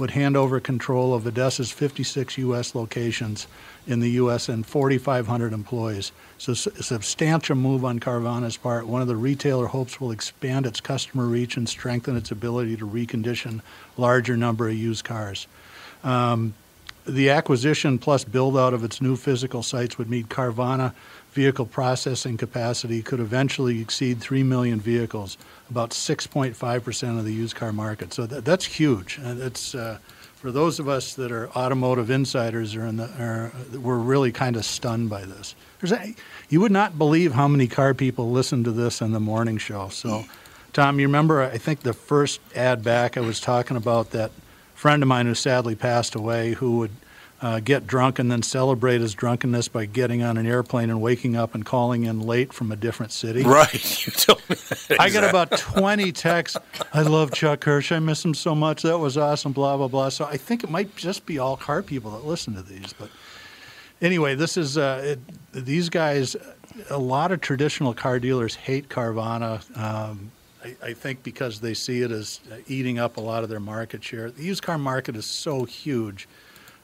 [0.00, 2.74] would hand over control of ADESA's 56 U.S.
[2.74, 3.46] locations
[3.86, 4.48] in the U.S.
[4.48, 6.12] and 4,500 employees.
[6.38, 8.86] So a substantial move on Carvana's part.
[8.86, 12.88] One of the retailer hopes will expand its customer reach and strengthen its ability to
[12.88, 13.60] recondition
[13.96, 15.46] larger number of used cars.
[16.02, 16.54] Um,
[17.06, 20.92] the acquisition plus build out of its new physical sites would meet Carvana
[21.32, 25.38] vehicle processing capacity could eventually exceed 3 million vehicles,
[25.70, 28.12] about 6.5% of the used car market.
[28.12, 29.18] So that, that's huge.
[29.22, 29.98] And it's uh,
[30.34, 34.56] for those of us that are automotive insiders, are in the, are, we're really kind
[34.56, 35.54] of stunned by this.
[35.84, 36.14] A,
[36.48, 39.88] you would not believe how many car people listen to this in the morning show.
[39.90, 40.24] So,
[40.72, 41.42] Tom, you remember?
[41.42, 44.30] I think the first ad back I was talking about that
[44.80, 46.90] friend of mine who sadly passed away, who would
[47.42, 51.36] uh, get drunk and then celebrate his drunkenness by getting on an airplane and waking
[51.36, 53.42] up and calling in late from a different city.
[53.42, 53.74] Right.
[54.06, 54.56] You told me.
[54.98, 56.56] I got about 20 texts.
[56.94, 57.92] I love Chuck Hirsch.
[57.92, 58.80] I miss him so much.
[58.80, 60.08] That was awesome, blah, blah, blah.
[60.08, 62.94] So I think it might just be all car people that listen to these.
[62.94, 63.10] But
[64.00, 65.20] anyway, this is, uh, it,
[65.66, 66.36] these guys,
[66.88, 69.60] a lot of traditional car dealers hate Carvana.
[69.78, 70.30] Um,
[70.64, 74.02] I, I think because they see it as eating up a lot of their market
[74.04, 74.30] share.
[74.30, 76.28] The used car market is so huge.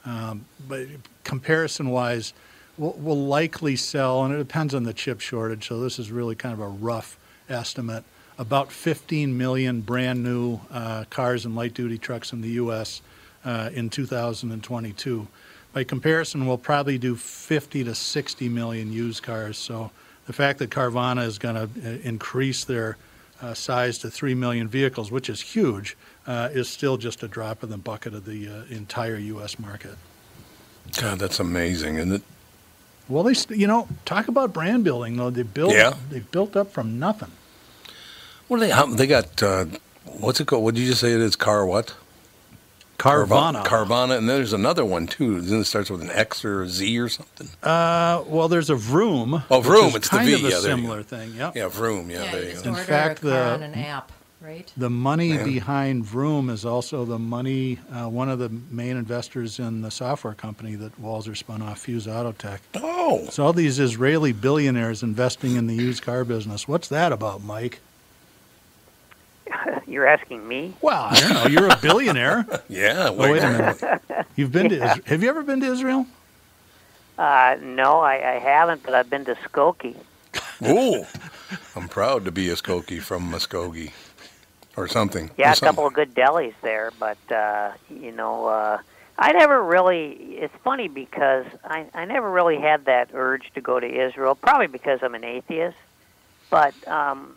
[0.05, 0.87] Um, but
[1.23, 2.33] comparison wise,
[2.77, 5.67] we'll, we'll likely sell, and it depends on the chip shortage.
[5.67, 8.03] So this is really kind of a rough estimate.
[8.39, 13.01] About 15 million brand new uh, cars and light duty trucks in the U.S.
[13.43, 15.27] Uh, in 2022.
[15.73, 19.57] By comparison, we'll probably do 50 to 60 million used cars.
[19.57, 19.91] So
[20.25, 22.97] the fact that Carvana is going to increase their
[23.41, 25.95] uh, size to 3 million vehicles, which is huge,
[26.25, 29.59] uh, is still just a drop in the bucket of the uh, entire U.S.
[29.59, 29.95] market.
[30.99, 32.21] God, that's amazing, isn't it?
[33.09, 35.29] Well, they, you know, talk about brand building though.
[35.29, 35.93] They built, Yeah.
[36.09, 37.31] they built up from nothing.
[38.47, 38.95] What are they?
[38.95, 39.65] They got uh,
[40.05, 40.63] what's it called?
[40.63, 41.35] What did you just say it is?
[41.35, 41.95] Car what?
[42.97, 43.63] Carvana.
[43.63, 45.39] Carvana, and there's another one too.
[45.41, 47.47] Then it starts with an X or a Z or something.
[47.61, 49.43] Uh, well, there's a Vroom.
[49.51, 51.33] Oh, Vroom, is it's the kind V, of a yeah, similar thing.
[51.35, 51.55] Yep.
[51.55, 52.09] Yeah, Vroom.
[52.09, 52.69] Yeah, Yeah, there you you just go.
[52.71, 54.71] In fact, a car the- on an app, right?
[54.75, 55.43] The money Yeah.
[55.43, 60.33] behind Vroom is also the money, uh, one of the main investors in the software
[60.33, 62.59] company that Walser spun off, Fuse Autotech.
[62.75, 66.67] Oh, So all these Israeli billionaires investing in the used car business.
[66.67, 67.79] What's that about, Mike?
[69.87, 70.73] You're asking me?
[70.81, 71.47] Well, I don't know.
[71.47, 72.45] You're a billionaire.
[72.69, 73.09] yeah.
[73.09, 74.25] Oh, wait a minute.
[74.35, 75.05] You've been to Israel.
[75.05, 76.05] Have you ever been to Israel?
[77.17, 79.95] Uh, no, I, I haven't, but I've been to Skokie.
[80.67, 81.05] Ooh,
[81.75, 83.91] I'm proud to be a Skokie from Muskogee,
[84.75, 85.31] or something.
[85.37, 88.79] Yeah, or a couple of good delis there, but uh, you know, uh,
[89.17, 90.11] I never really.
[90.11, 94.35] It's funny because I I never really had that urge to go to Israel.
[94.35, 95.77] Probably because I'm an atheist,
[96.49, 97.35] but um,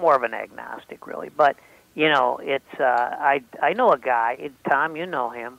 [0.00, 1.28] more of an agnostic, really.
[1.28, 1.56] But
[1.94, 4.96] you know, it's uh, I I know a guy, Tom.
[4.96, 5.58] You know him.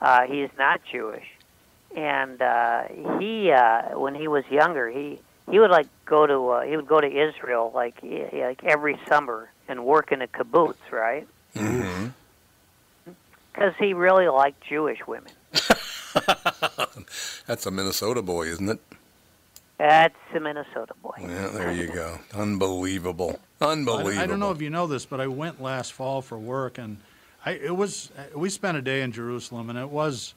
[0.00, 1.26] Uh, he's not Jewish,
[1.96, 2.84] and uh,
[3.18, 6.86] he uh, when he was younger, he he would like go to uh, he would
[6.88, 11.26] go to Israel like like every summer and work in a kibbutz, right?
[11.54, 12.08] hmm
[13.52, 15.32] Because he really liked Jewish women.
[17.46, 18.80] That's a Minnesota boy, isn't it?
[19.80, 21.14] That's a Minnesota boy.
[21.20, 22.18] Yeah, there you go.
[22.34, 23.40] Unbelievable.
[23.62, 24.18] I- Unbelievable.
[24.22, 26.98] I don't know if you know this, but I went last fall for work, and
[27.46, 30.34] I it was we spent a day in Jerusalem, and it was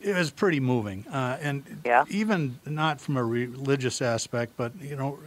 [0.00, 2.04] it was pretty moving, uh, and Yeah.
[2.08, 5.18] even not from a religious aspect, but you know.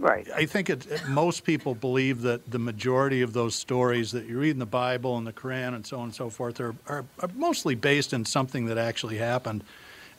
[0.00, 0.26] Right.
[0.34, 4.36] I think it, it- most people believe that the majority of those stories that you
[4.40, 7.04] read in the Bible and the Quran and so on and so forth are, are,
[7.20, 9.62] are mostly based in something that actually happened.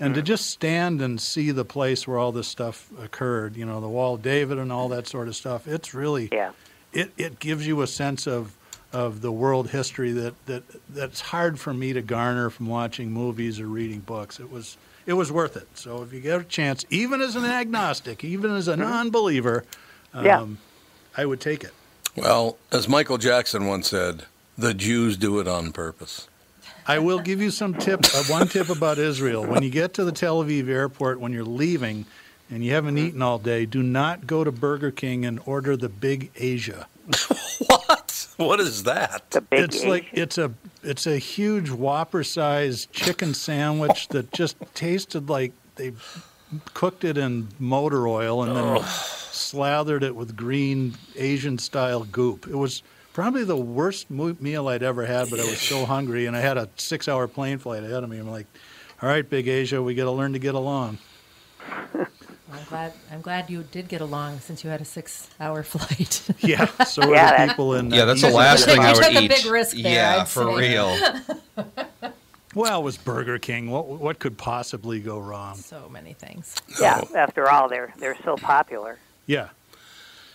[0.06, 3.80] And to just stand and see the place where all this stuff occurred, you know,
[3.80, 6.52] the Wall of David and all that sort of stuff, it's really Yeah.
[6.92, 8.56] it, it gives you a sense of
[8.92, 13.60] of the world history that, that that's hard for me to garner from watching movies
[13.60, 14.40] or reading books.
[14.40, 15.68] It was it was worth it.
[15.74, 19.66] So if you get a chance, even as an agnostic, even as a non-believer,
[20.14, 20.46] um, Yeah.
[21.18, 21.72] I would take it.
[22.16, 24.26] Well, as Michael Jackson once said,
[24.58, 26.28] the Jews do it on purpose.
[26.86, 28.02] I will give you some tip.
[28.14, 31.44] Uh, one tip about Israel: when you get to the Tel Aviv airport, when you're
[31.44, 32.06] leaving,
[32.50, 35.90] and you haven't eaten all day, do not go to Burger King and order the
[35.90, 36.88] Big Asia.
[37.68, 38.28] What?
[38.38, 39.30] What is that?
[39.30, 45.30] The big it's like it's a it's a huge Whopper-sized chicken sandwich that just tasted
[45.30, 45.94] like they
[46.74, 52.48] cooked it in motor oil and then slathered it with green Asian-style goop.
[52.48, 56.26] It was probably the worst mo- meal I'd ever had, but I was so hungry
[56.26, 58.18] and I had a six-hour plane flight ahead of me.
[58.18, 58.48] I'm like,
[59.02, 60.98] all right, Big Asia, we got to learn to get along.
[62.52, 62.94] I'm glad.
[63.12, 66.22] I'm glad you did get along since you had a six-hour flight.
[66.40, 67.92] Yeah, so were Yeah, the people in.
[67.92, 69.30] uh, Yeah, that's the last thing I took would a eat.
[69.30, 70.70] big risk there, yeah, I'd for say.
[70.70, 71.20] real.
[72.56, 73.72] Well, it was Burger King.
[73.72, 75.56] What what could possibly go wrong?
[75.56, 76.54] so many things.
[76.80, 77.02] yeah.
[77.16, 79.00] After all, they're they're so popular.
[79.26, 79.50] Yeah,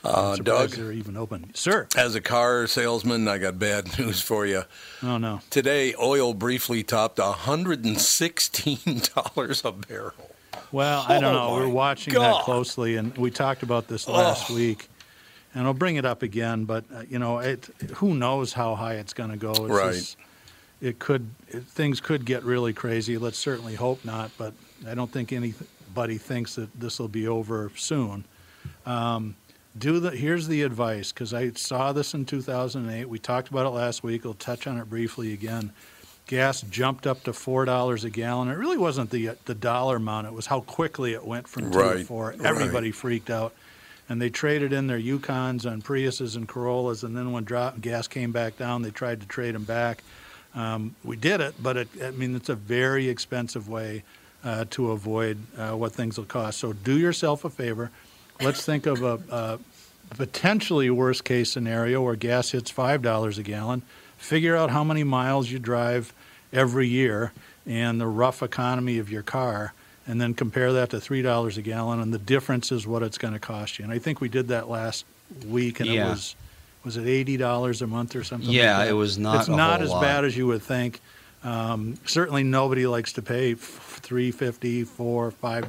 [0.04, 1.50] Uh, Doug, they're even open.
[1.54, 1.88] Sir.
[1.96, 4.62] as a car salesman, I got bad news for you.
[5.02, 5.40] Oh no.
[5.50, 10.12] Today, oil briefly topped $116 a barrel.
[10.72, 11.48] Well, I don't know.
[11.48, 12.38] Oh, We're watching God.
[12.38, 14.88] that closely, and we talked about this last week.
[15.54, 17.64] And I'll bring it up again, but uh, you know, it,
[17.96, 19.50] who knows how high it's going to go?
[19.52, 19.94] It's Right.
[19.94, 20.16] just-
[20.80, 23.18] it could it, things could get really crazy.
[23.18, 24.54] Let's certainly hope not, but
[24.86, 28.24] I don't think anybody thinks that this will be over soon.
[28.86, 29.34] Um,
[29.78, 33.08] do the here's the advice because I saw this in 2008.
[33.08, 34.26] We talked about it last week.
[34.26, 35.72] I'll touch on it briefly again.
[36.26, 38.48] Gas jumped up to four dollars a gallon.
[38.48, 40.26] It really wasn't the the dollar amount.
[40.26, 42.30] It was how quickly it went from two to Right, four.
[42.30, 42.40] right.
[42.44, 43.54] Everybody freaked out,
[44.08, 47.02] and they traded in their Yukons and Priuses and Corollas.
[47.02, 50.02] And then when drop, gas came back down, they tried to trade them back.
[50.54, 54.02] Um, we did it, but it, I mean it's a very expensive way
[54.44, 56.58] uh, to avoid uh, what things will cost.
[56.58, 57.90] So do yourself a favor.
[58.40, 59.58] Let's think of a, a
[60.10, 63.82] potentially worst case scenario where gas hits five dollars a gallon.
[64.16, 66.12] Figure out how many miles you drive
[66.52, 67.32] every year
[67.66, 69.72] and the rough economy of your car,
[70.06, 73.18] and then compare that to three dollars a gallon, and the difference is what it's
[73.18, 73.84] going to cost you.
[73.84, 75.04] And I think we did that last
[75.46, 76.34] week, and it was
[76.84, 78.50] was it eighty dollars a month or something?
[78.50, 80.00] Yeah, like it was not It's not as lot.
[80.02, 81.00] bad as you would think.
[81.44, 85.64] Um, certainly, nobody likes to pay f- three fifty, four, five.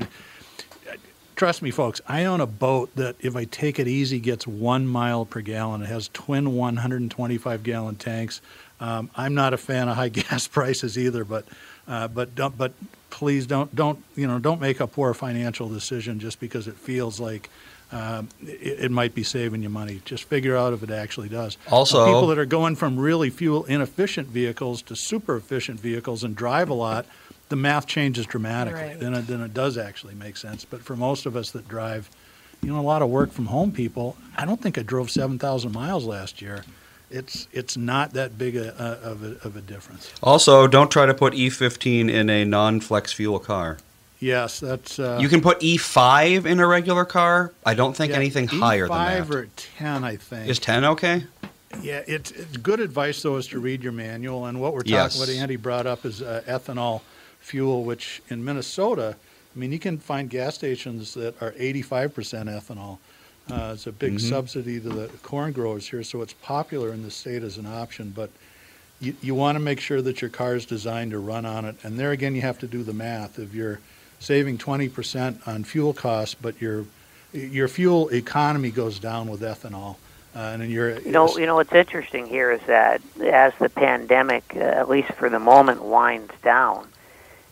[1.40, 2.02] Trust me, folks.
[2.06, 5.82] I own a boat that, if I take it easy, gets one mile per gallon.
[5.82, 8.42] It has twin 125 gallon tanks.
[8.82, 11.46] Um, I'm not a fan of high gas prices either, but
[11.88, 12.74] uh, but don't but
[13.10, 17.22] please don't don't you know don't make a poor financial decision just because it feels
[17.22, 17.50] like
[17.94, 20.02] um, it, it might be saving you money.
[20.04, 21.58] Just figure out if it actually does.
[21.72, 26.36] Also- people that are going from really fuel inefficient vehicles to super efficient vehicles and
[26.36, 27.06] drive a lot,
[27.50, 28.82] the math changes dramatically.
[28.82, 29.00] Right.
[29.00, 30.66] Then it, then it does actually make sense.
[30.66, 32.10] But for most of us that drive,
[32.62, 35.72] you know, a lot of work from home people, I don't think I drove 7,000
[35.72, 36.64] miles last year.
[37.12, 40.14] It's it's not that big a, a, of, a, of a difference.
[40.22, 43.78] Also, don't try to put E15 in a non-flex fuel car.
[44.20, 45.00] Yes, that's.
[45.00, 47.52] Uh, you can put E5 in a regular car.
[47.66, 49.36] I don't think yeah, anything higher than E5 that.
[49.36, 49.48] or
[49.80, 50.50] 10, I think.
[50.50, 51.24] Is 10 okay?
[51.82, 54.46] Yeah, it's, it's good advice though is to read your manual.
[54.46, 55.20] And what we're talking, Yes.
[55.20, 57.02] what Andy brought up is uh, ethanol
[57.40, 59.16] fuel, which in Minnesota,
[59.56, 62.98] I mean, you can find gas stations that are 85% ethanol.
[63.50, 64.30] Uh, it's a big Mhm.
[64.30, 68.14] subsidy to the corn growers here, so it's popular in the state as an option.
[68.16, 68.30] But
[69.02, 71.76] you, you want to make sure that your car is designed to run on it.
[71.84, 73.40] And there again, you have to do the math.
[73.40, 73.80] If you're
[74.20, 76.86] saving 20% on fuel costs, but your
[77.32, 79.98] your fuel economy goes down with ethanol,
[80.36, 83.70] uh, and then you're You know, you know what's interesting here is that as the
[83.70, 86.88] pandemic, uh, at least for the moment, winds down,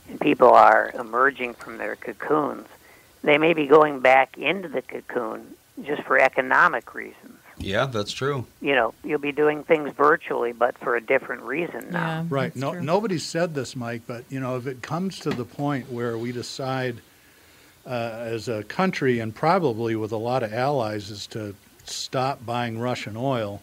[0.09, 2.67] and people are emerging from their cocoons,
[3.23, 7.37] they may be going back into the cocoon just for economic reasons.
[7.59, 8.45] Yeah, that's true.
[8.61, 12.25] You know, you'll be doing things virtually, but for a different reason now.
[12.29, 12.55] Right.
[12.55, 16.17] No, nobody said this, Mike, but you know, if it comes to the point where
[16.17, 16.97] we decide
[17.85, 21.55] uh, as a country and probably with a lot of allies is to
[21.85, 23.61] stop buying Russian oil,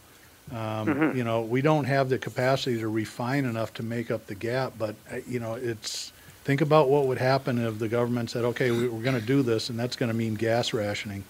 [0.51, 1.14] um, Mhm.
[1.14, 4.72] you know, we don't have the capacity to refine enough to make up the gap.
[4.78, 6.12] But uh, you know, it's
[6.45, 9.42] think about what would happen if the government said, "Okay, we, we're going to do
[9.42, 11.24] this, and that's going to mean gas rationing."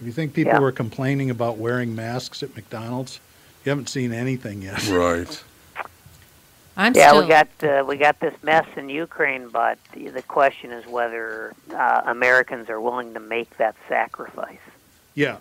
[0.00, 0.60] If you think people Yeah.
[0.60, 3.18] were complaining about wearing masks at McDonald's,
[3.64, 4.88] you haven't seen anything yet.
[4.90, 5.42] Right.
[6.76, 7.22] I'm yeah, still.
[7.22, 11.52] we got uh, we got this mess in Ukraine, but the, the question is whether
[11.74, 14.60] uh, Americans are willing to make that sacrifice.
[15.16, 15.38] Yeah,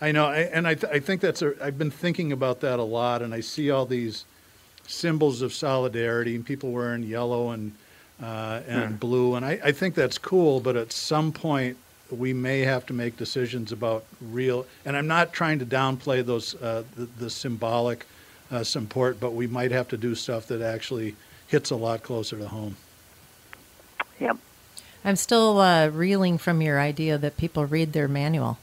[0.00, 1.54] I know, I- and I, th- I think that's a.
[1.60, 4.24] I've been thinking about that a lot, and I see all these
[4.86, 7.72] symbols of solidarity and people wearing yellow and
[8.22, 8.96] uh, and Hmm.
[8.96, 10.60] blue, and I, I think that's cool.
[10.60, 11.76] But at some point,
[12.10, 14.66] we may have to make decisions about real.
[14.84, 18.06] And I'm not trying to downplay those uh, the, the symbolic
[18.50, 21.16] uh, support, but we might have to do stuff that actually
[21.48, 22.76] hits a lot closer to home.
[24.20, 24.36] Yep.
[25.04, 28.58] I'm still uh, reeling from your idea that people read their manual.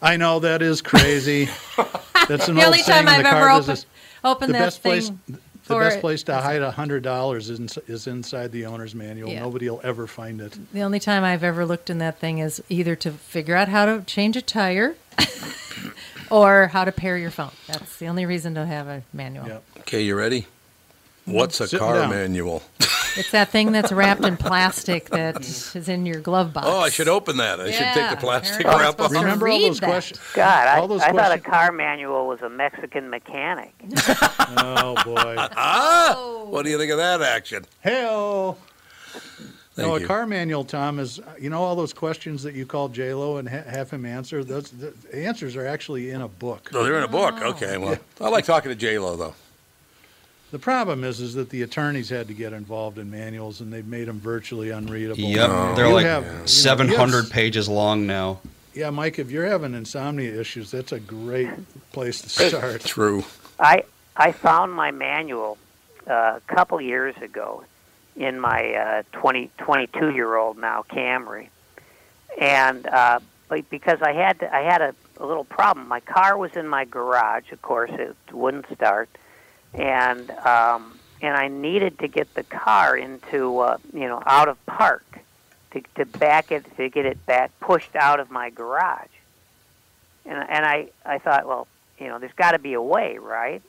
[0.00, 1.48] I know that is crazy.
[2.28, 3.84] That's an The old only time I've ever opened-
[4.22, 5.38] opened the that best place, thing
[5.72, 9.30] the best place to hide a hundred dollars is, is inside the owner's manual.
[9.30, 9.40] Yeah.
[9.40, 10.56] Nobody will ever find it.
[10.72, 13.86] The only time I've ever looked in that thing is either to figure out how
[13.86, 14.94] to change a tire
[16.30, 17.50] or how to pair your phone.
[17.66, 19.62] That's the only reason to have a manual.
[19.80, 20.42] Okay, you ready?
[20.42, 21.32] Mm-hmm.
[21.32, 22.10] What's a Sitting car down.
[22.10, 22.62] manual?
[23.16, 26.66] It's that thing that's wrapped in plastic that is in your glove box.
[26.68, 27.60] Oh, I should open that.
[27.60, 29.10] I should take the plastic apparently wrap off.
[29.10, 29.86] Remember all those that.
[29.86, 30.20] questions?
[30.34, 33.74] God, I, All those I thought a car manual was a Mexican mechanic.
[34.54, 35.36] Oh boy.
[35.38, 37.64] Ah, what do you think of that action?
[37.80, 38.58] Hell.
[39.74, 40.04] Thank no, you.
[40.04, 43.38] a car manual, Tom, is you know all those questions that you call J Lo
[43.38, 44.44] and ha- have him answer.
[44.44, 46.70] Those the answers are actually in a book.
[46.74, 47.40] Oh, they're in a book.
[47.40, 49.34] Okay, well, I like talking to J Lo though.
[50.52, 53.86] The problem is, is that the attorneys had to get involved in manuals, and they've
[53.86, 55.22] made them virtually unreadable.
[55.24, 55.74] Yep, Oh.
[55.74, 57.28] they're like have- you know, 700 yes.
[57.30, 58.40] pages long now.
[58.74, 61.48] Yeah, Mike, if you're having insomnia issues, that's a great
[61.92, 62.82] place to start.
[62.84, 63.24] True.
[63.58, 63.84] I
[64.14, 65.56] I found my manual
[66.06, 67.64] uh, a couple years ago
[68.14, 71.48] in my uh, 20, 22 year old now Camry,
[72.38, 73.20] and uh,
[73.70, 75.88] because I had to, I had a, a little problem.
[75.88, 77.52] My car was in my garage.
[77.52, 79.08] Of course, it wouldn't start,
[79.74, 84.64] and um, and I needed to get the car into uh, you know out of
[84.66, 85.04] park
[85.72, 89.08] to to back it to get it back pushed out of my garage.
[90.24, 91.66] And and I I thought, well,
[91.98, 93.62] you know, there's got to be a way, right?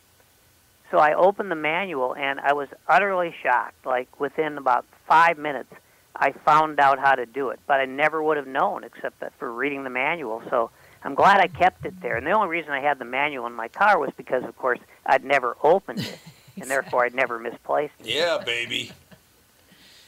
[0.91, 3.86] So I opened the manual and I was utterly shocked.
[3.86, 5.74] Like within about five minutes,
[6.16, 9.34] I found out how to do it, but I never would have known except that
[9.39, 10.43] for reading the manual.
[10.49, 10.70] So
[11.04, 12.16] I'm glad I kept it there.
[12.16, 14.80] And the only reason I had the manual in my car was because, of course,
[15.06, 16.20] I'd never opened it,
[16.62, 18.08] and therefore I'd never misplaced it.
[18.08, 18.91] Yeah, baby.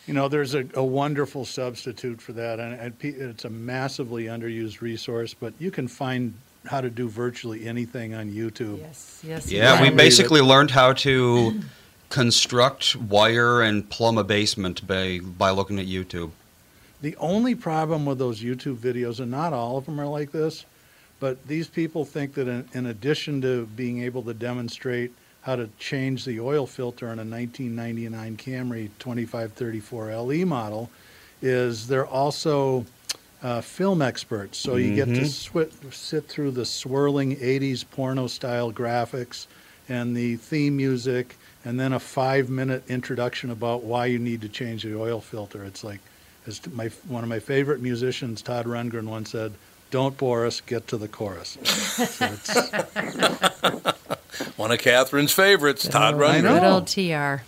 [0.07, 4.81] You know, there's a, a wonderful substitute for that, and, and it's a massively underused
[4.81, 5.33] resource.
[5.33, 6.35] But you can find
[6.67, 8.79] how to do virtually anything on YouTube.
[8.79, 9.51] Yes, yes.
[9.51, 11.59] Yeah, we basically learned how to
[12.09, 16.31] construct, wire, and plumb a basement by by looking at YouTube.
[17.01, 20.65] The only problem with those YouTube videos, and not all of them are like this,
[21.19, 25.11] but these people think that in, in addition to being able to demonstrate
[25.41, 30.89] how to change the oil filter on a 1999 Camry 2534 LE E model,
[31.41, 32.85] is they're also
[33.43, 34.57] uh, film experts.
[34.57, 35.27] So you get to Mhm.
[35.27, 39.45] swi- sit through the swirling 80s porno style graphics
[39.87, 44.49] and the theme music, and then a five minute introduction about why you need to
[44.49, 45.63] change the oil filter.
[45.63, 45.99] It's like,
[46.47, 49.53] as my one of my favorite musicians, Todd Rundgren, once said,
[49.91, 53.95] "Don't bore us, get to the chorus." So it's-
[54.57, 56.43] One of Catherine's favorites, Todd I Rundgren.
[56.43, 56.53] know.
[56.59, 57.43] Good old TR.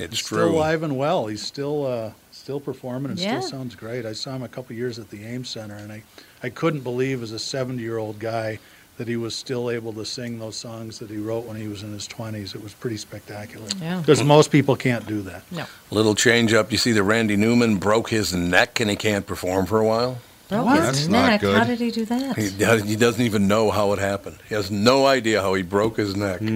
[0.00, 0.38] It's He's true.
[0.38, 1.26] still alive and well.
[1.26, 3.40] He's still uh, still performing and Yeah.
[3.40, 4.04] still sounds great.
[4.06, 6.02] I saw him a couple years at the Ames Center, and I,
[6.42, 8.58] I couldn't believe as a 70 year old guy
[8.98, 11.82] that he was still able to sing those songs that he wrote when he was
[11.82, 12.54] in his 20s.
[12.54, 13.66] It was pretty spectacular.
[13.80, 13.98] Yeah.
[14.00, 15.42] Because most people can't do that.
[15.50, 15.64] No.
[15.90, 16.70] Little change up.
[16.72, 20.18] You see that Randy Newman broke his neck and he can't perform for a while.
[20.48, 20.76] Broke What?
[20.78, 21.40] his That's not neck.
[21.40, 21.58] good.
[21.58, 22.38] How did he do that?
[22.38, 24.38] He, does- he doesn't even know how it happened.
[24.48, 26.40] He has no idea how he broke his neck.
[26.40, 26.48] yeah,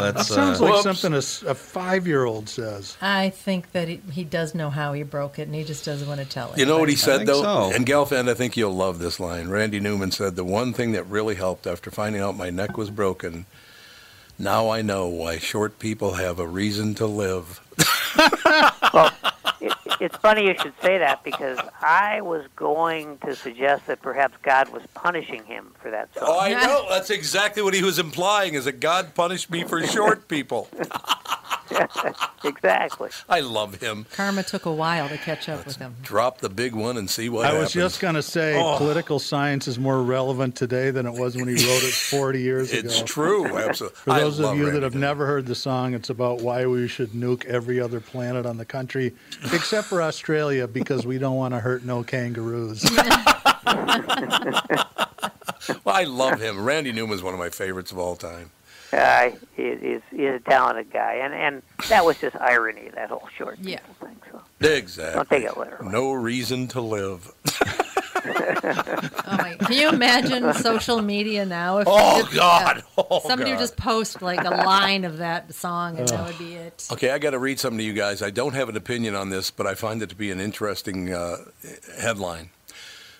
[0.00, 0.82] That that's sounds uh, like Whoops.
[0.84, 2.96] something a, s- a five year old says.
[3.00, 6.08] I think that he, he does know how he broke it, and he just doesn't
[6.08, 6.58] want to tell it.
[6.58, 7.72] You know what he said think though, so.
[7.74, 9.48] and Gelfand, I think you'll love this line.
[9.48, 12.90] Randy Newman said the one thing that really helped after finding out my neck was
[12.90, 13.46] broken.
[14.38, 17.60] Now I know why short people have a reason to live.
[19.60, 24.36] It, it's funny you should say that because I was going to suggest that perhaps
[24.42, 26.24] God was punishing him for that song.
[26.28, 26.86] Oh, I know.
[26.88, 28.54] That's exactly what he was implying.
[28.54, 30.68] Is that God punished me for short people?
[32.44, 33.10] exactly.
[33.28, 34.06] I love him.
[34.14, 35.94] Karma took a while to catch up with him.
[36.02, 37.64] Drop the big one and see what I happens.
[37.64, 38.76] was just going to say Oh.
[38.78, 42.72] political science is more relevant today than it was when he wrote it 40 years
[42.72, 42.80] ago.
[42.88, 43.46] It's true.
[43.58, 43.96] Absolutely.
[43.96, 45.08] For I those of you Randy that have Newman.
[45.08, 48.64] never heard the song, it's about why we should nuke every other planet on the
[48.64, 49.14] country,
[49.52, 52.84] except for Australia, because we don't want to hurt no kangaroos.
[55.84, 56.64] Well, I love him.
[56.64, 58.50] Randy Newman is one of my favorites of all time.
[58.92, 63.28] Uh, is he's, he's a talented guy, and and that was just irony that whole
[63.36, 63.80] short Yeah.
[64.00, 64.16] thing.
[64.32, 65.14] So Exactly.
[65.14, 65.92] don't take it literally.
[65.92, 67.30] No reason to live.
[68.20, 69.54] Oh my!
[69.60, 71.78] Can you imagine social media now?
[71.78, 72.82] If Oh if, uh, God.
[72.98, 76.54] Oh, somebody would just post like a line of that song, and that would be
[76.54, 76.86] it.
[76.92, 78.20] Okay, I got to read something to you guys.
[78.22, 81.12] I don't have an opinion on this, but I find it to be an interesting
[81.12, 81.36] uh,
[82.00, 82.50] headline.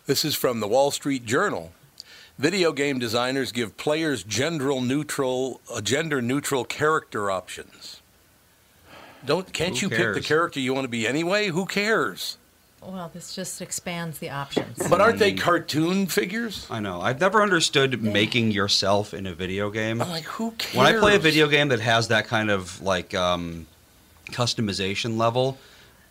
[0.07, 1.73] This is from the Wall Street Journal.
[2.39, 8.01] Video game designers give players gender neutral, uh, gender neutral character options.
[9.27, 11.49] Don't can't Who you pick the character you want to be anyway?
[11.49, 12.39] Who cares?
[12.81, 14.89] Well, this just expands the options.
[14.89, 16.65] But aren't they cartoon figures?
[16.71, 17.01] I know.
[17.01, 20.01] I've never understood making yourself in a video game.
[20.01, 20.77] I'm like, who cares?
[20.77, 23.67] When I play a video game that has that kind of like um,
[24.27, 25.59] customization level,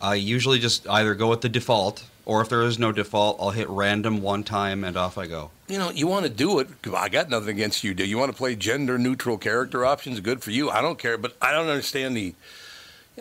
[0.02, 3.52] I usually just either go with the default, or if there is no default, I'll
[3.52, 5.52] hit random one time and off I go.
[5.68, 6.68] You know, you want to do it.
[6.94, 7.94] I got nothing against you.
[7.94, 10.20] Do you want to play gender neutral character options?
[10.20, 10.70] Good for you.
[10.70, 12.34] I don't care, but I don't understand the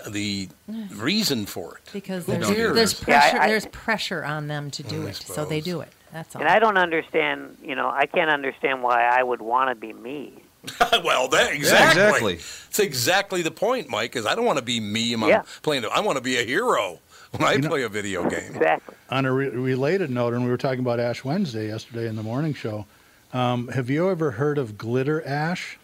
[0.09, 0.49] the
[0.91, 1.91] reason for it.
[1.93, 2.75] because Who there's, cares?
[2.75, 3.49] there's Yeah, I- pressure.
[3.49, 5.89] There's pressure on them to do mm, I it, so they do it.
[6.13, 6.43] That's all.
[6.43, 7.57] And I don't understand.
[7.63, 10.33] You know, I can't understand why I would want to be me.
[11.05, 12.03] well, that exactly.
[12.03, 12.35] exactly.
[12.35, 14.17] It's exactly the point, Mike.
[14.17, 15.15] Is I don't want to be me.
[15.15, 15.43] when I'm Yeah.
[15.63, 15.85] playing.
[15.87, 17.01] I want to be a hero
[17.39, 18.55] when I You know- play a video game.
[18.57, 18.95] Exactly.
[19.11, 22.23] On a re- related note, and we were talking about Ash Wednesday yesterday in the
[22.23, 22.87] morning show,
[23.33, 25.79] um, have you ever heard of glitter ash?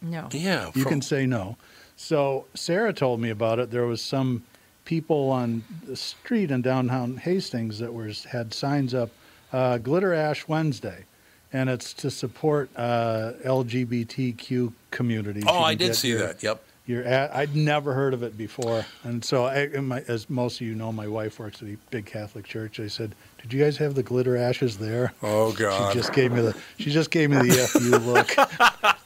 [0.00, 0.28] no.
[0.32, 1.56] Yeah, You from- can say no.
[1.96, 3.70] So Sarah told me about it.
[3.70, 4.42] There was some
[4.84, 9.10] people on the street in downtown Hastings that was had signs up,
[9.52, 11.04] uh, Glitter Ash Wednesday,
[11.52, 15.44] and it's to support uh, LGBTQ communities.
[15.46, 16.42] Oh, I did see your- that.
[16.42, 16.62] Yep.
[16.84, 20.60] Your ad, I'd never heard of it before, and so I, and my, as most
[20.60, 22.80] of you know, my wife works at a big Catholic church.
[22.80, 25.92] I said, "Did you guys have the glitter ashes there?" Oh God.
[25.92, 28.32] She just gave me the she just gave me the fu look,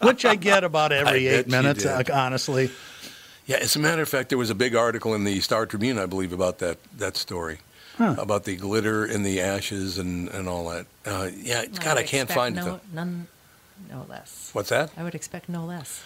[0.03, 1.83] which I get about every I eight minutes.
[1.83, 2.11] did.
[2.11, 2.70] uh, honestly,
[3.45, 5.99] Yeah, as a matter of fact, there was a big article in the Star Tribune,
[5.99, 7.59] I believe, about that that story,
[7.99, 10.87] about the glitter in the ashes and, and all that.
[11.05, 12.81] Uh, yeah, God, I can't expect find no, it.
[12.95, 13.27] None,
[13.91, 14.49] no less.
[14.55, 14.93] What's that?
[14.97, 16.03] I would expect no less.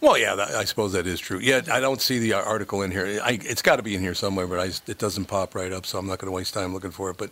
[0.00, 1.38] Well, yeah, that, I suppose that is true.
[1.40, 3.20] Yeah, I don't see the article in here.
[3.22, 5.84] I, it's got to be in here somewhere, but I, it doesn't pop right up,
[5.84, 7.18] so I'm not going to waste time looking for it.
[7.18, 7.30] But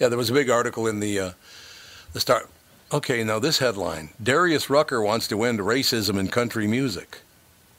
[0.00, 1.30] yeah, there was a big article in the uh,
[2.12, 2.46] the Star.
[2.92, 7.18] Okay, now this headline: Darius Rucker wants to end racism in country music.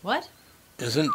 [0.04, 0.30] What?
[0.78, 1.12] Isn't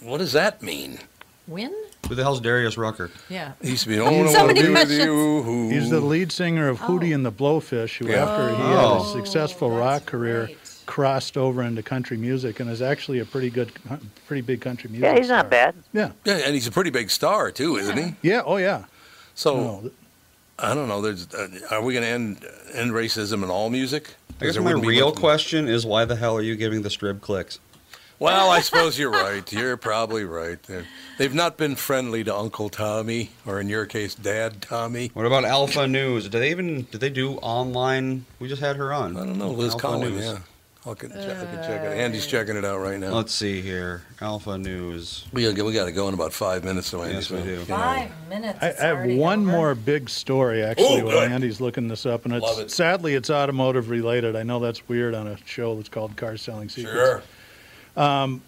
[0.00, 0.98] what does that mean?
[1.46, 1.72] Win?
[2.08, 3.10] Who the hell's Darius Rucker?
[3.28, 3.52] Yeah.
[3.62, 3.98] He used to be.
[4.00, 4.98] Oh, So no, many with questions.
[4.98, 5.42] you.
[5.42, 5.70] Who?
[5.70, 8.24] he's the lead singer of Hootie and the Blowfish, who Yeah.
[8.24, 8.98] after he Oh.
[8.98, 10.50] had a successful rock career,
[10.86, 13.70] crossed over into country music and is actually a pretty good,
[14.26, 15.04] pretty big country music.
[15.04, 15.74] Yeah, he's not bad.
[15.92, 18.14] Yeah, Yeah, and he's a pretty big star too, isn't he?
[18.22, 18.84] yeah, oh yeah.
[19.34, 19.90] So No,
[20.58, 21.02] I don't know.
[21.02, 24.14] There's, uh, are we going to end end racism in all music?
[24.40, 26.88] I guess There my real much- question is why the hell are you giving the
[26.88, 27.58] Strib clicks?
[28.18, 29.50] Well, I suppose you're right.
[29.52, 30.62] You're probably right.
[30.62, 30.86] They're,
[31.18, 35.10] they've not been friendly to Uncle Tommy, or in your case, Dad Tommy.
[35.12, 36.24] What about Alpha News?
[36.30, 38.24] Did they even did they do online?
[38.38, 39.18] We just had her on.
[39.18, 39.50] I don't know.
[39.50, 40.24] Liz Alpha Collin, News.
[40.24, 40.38] yeah.
[40.88, 41.98] I can, check, I can check it.
[41.98, 43.12] Andy's checking it out right now.
[43.12, 44.02] Let's see here.
[44.20, 45.24] Alpha News.
[45.32, 47.14] we got we got to go in about five minutes, so Andy.
[47.14, 47.50] Yes, we so, do.
[47.50, 47.64] you know.
[47.64, 48.58] Five minutes.
[48.62, 49.50] I, it's I have already one over.
[49.50, 51.00] more big story actually.
[51.00, 51.32] Oh, while good.
[51.32, 52.70] Andy's looking this up, and it's Love it.
[52.70, 54.36] sadly it's automotive related.
[54.36, 56.96] I know that's weird on a show that's called Car Selling Secrets.
[56.96, 57.22] Sure.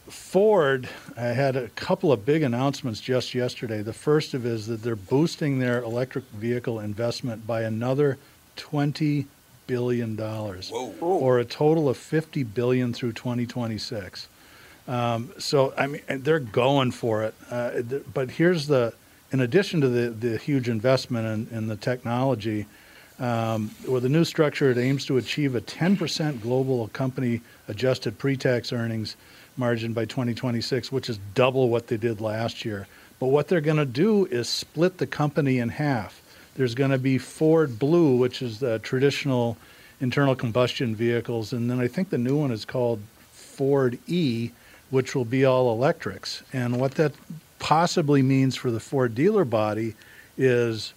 [0.08, 3.82] Ford uh, had a couple of big announcements just yesterday.
[3.82, 8.18] The first of is that they're boosting their electric vehicle investment by another
[8.56, 9.26] twenty
[9.68, 14.26] billion dollars, or a total of fifty billion through twenty twenty six.
[14.88, 17.34] Um, so I mean, they're going for it.
[17.48, 18.94] Uh, but here's the,
[19.30, 22.66] in addition to the the huge investment in, in the technology,
[23.20, 28.72] um, with the new structure, it aims to achieve a 10% global company adjusted pre-tax
[28.72, 29.16] earnings
[29.56, 32.86] margin by 2026, which is double what they did last year.
[33.18, 36.17] But what they're going to do is split the company in half.
[36.58, 39.56] There's going to be Ford Blue, which is the traditional
[40.00, 43.00] internal combustion vehicles, and then I think the new one is called
[43.30, 44.50] Ford E,
[44.90, 46.42] which will be all electrics.
[46.52, 47.12] And what that
[47.60, 49.94] possibly means for the Ford dealer body
[50.36, 50.94] is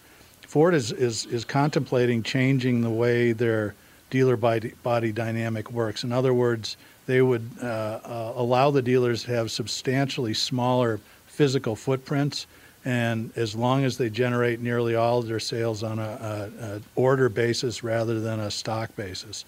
[0.47, 3.75] Ford is, is, is contemplating changing the way their
[4.09, 6.03] dealer body, body dynamic works.
[6.03, 11.75] In other words, they would uh, uh, allow the dealers to have substantially smaller physical
[11.75, 12.47] footprints,
[12.83, 16.81] and as long as they generate nearly all of their sales on a, a, a
[16.95, 19.45] order basis rather than a stock basis,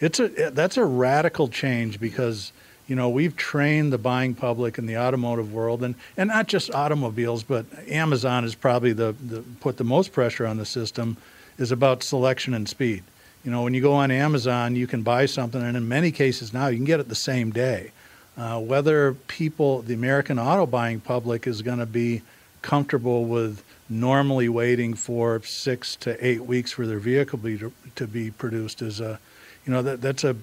[0.00, 2.52] it's a that's a radical change because
[2.86, 6.74] you know we've trained the buying public in the automotive world and, and not just
[6.74, 11.16] automobiles but amazon is probably the, the put the most pressure on the system
[11.56, 13.04] is about selection and speed.
[13.44, 16.52] You know when you go on amazon you can buy something and in many cases
[16.52, 17.92] now you can get it the same day.
[18.36, 22.20] Uh, whether people the american auto buying public is going to be
[22.64, 27.60] comfortable with normally waiting for six to eight weeks for their vehicle be,
[27.94, 29.20] to be produced is a
[29.66, 30.34] you know that that's a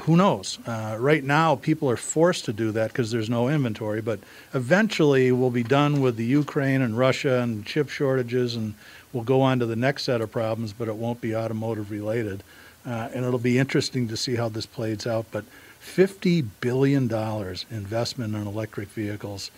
[0.00, 0.58] who knows?
[0.66, 4.00] Uh, right now, people are forced to do that because there's no inventory.
[4.00, 4.20] But
[4.54, 8.72] eventually, we'll be done with the Ukraine and Russia and chip shortages, and
[9.12, 10.72] we'll go on to the next set of problems.
[10.72, 12.42] But it won't be automotive related,
[12.86, 15.26] uh, and it'll be interesting to see how this plays out.
[15.30, 15.44] But
[15.78, 19.50] fifty billion dollars investment in electric vehicles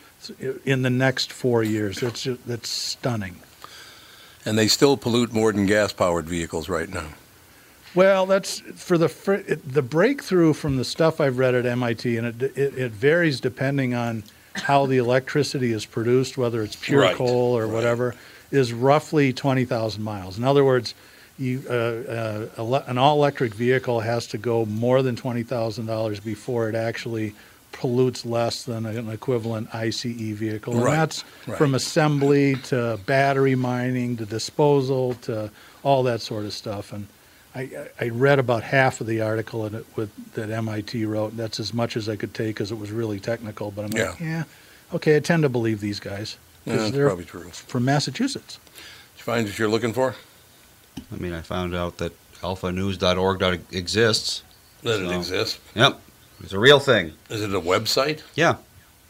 [0.64, 2.00] in the next four years.
[2.00, 3.36] That's just, that's stunning.
[4.44, 7.08] And they still pollute more than gas-powered vehicles right now.
[7.94, 9.08] Well, that's for the
[9.66, 13.94] the breakthrough from the stuff I've read at MIT, and it, it, it varies depending
[13.94, 14.22] on
[14.54, 18.14] how the electricity is produced, whether it's pure Right, coal or whatever,
[18.52, 20.38] is roughly twenty thousand miles.
[20.38, 20.94] In other words,
[21.36, 26.68] you uh, uh, an all-electric vehicle has to go more than twenty thousand dollars before
[26.68, 27.34] it actually
[27.72, 31.56] pollutes less than an equivalent ICE vehicle, and Right, that's right.
[31.58, 35.50] from assembly to battery mining to disposal to
[35.82, 36.92] all that sort of stuff.
[36.92, 37.06] And
[37.54, 41.36] I, I read about half of the article in it with, that MIT wrote.
[41.36, 43.70] That's as much as I could take because it was really technical.
[43.70, 44.26] But I'm like, Yeah.
[44.26, 44.44] yeah,
[44.94, 45.16] okay.
[45.16, 47.48] I tend to believe these guys Yeah, 'cause that's they're probably true.
[47.50, 48.58] from Massachusetts.
[48.74, 50.14] Did you find what you're looking for?
[51.12, 52.12] I mean, I found out that
[52.42, 54.42] alphanews.org exists.
[54.82, 55.58] That it exists.
[55.74, 56.00] Yep,
[56.42, 57.12] it's a real thing.
[57.28, 58.20] Is it a website?
[58.34, 58.56] Yeah,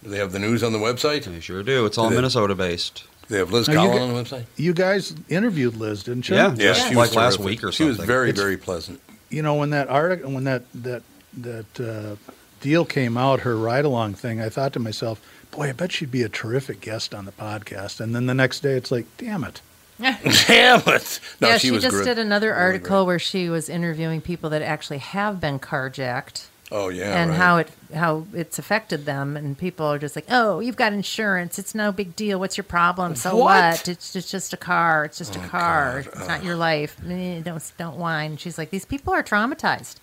[0.03, 1.25] Do they have the news on the website?
[1.25, 1.87] they sure do.
[1.87, 3.05] It's all Do they- Minnesota based.
[3.29, 4.45] They have Liz Now, you Collin gu- on the website.
[4.57, 6.35] You guys interviewed Liz, didn't you?
[6.35, 7.95] Yeah, Yeah, just she like was last week or something.
[7.95, 9.01] She was very, It's- very pleasant.
[9.29, 11.03] You know, when that article, when that that
[11.39, 12.17] that uh,
[12.61, 15.21] deal came out, her ride along thing, I thought to myself,
[15.53, 18.01] boy, I bet she'd be a terrific guest on the podcast.
[18.01, 19.61] And then the next day, it's like, damn it.
[20.01, 21.21] Damn it!
[21.43, 22.07] No, yeah, she, she, was just great.
[22.07, 26.47] did another Really article where she was interviewing people that actually have been carjacked.
[26.73, 27.37] Oh yeah, and right.
[27.37, 31.59] how it how it's affected them, and people are just like, "Oh, you've got insurance.
[31.59, 32.39] It's no big deal.
[32.39, 33.17] What's your problem?
[33.17, 33.45] So What?
[33.79, 33.89] what?
[33.89, 35.05] It's, it's just a car.
[35.05, 36.01] It's just a car.
[36.07, 36.97] It's not your life.
[37.09, 39.97] Eh, Don't don't whine." She's like, "These people are traumatized.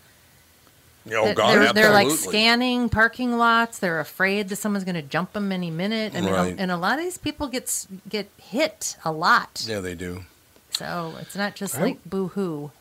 [1.09, 3.79] Oh They're- God, they're, they're like scanning parking lots.
[3.79, 6.13] They're afraid that someone's going to jump them any minute.
[6.15, 6.55] I mean, Right.
[6.57, 9.63] and a lot of these people get get hit a lot.
[9.65, 10.25] Yeah, they do.
[10.71, 12.71] So it's not just I- like boo hoo.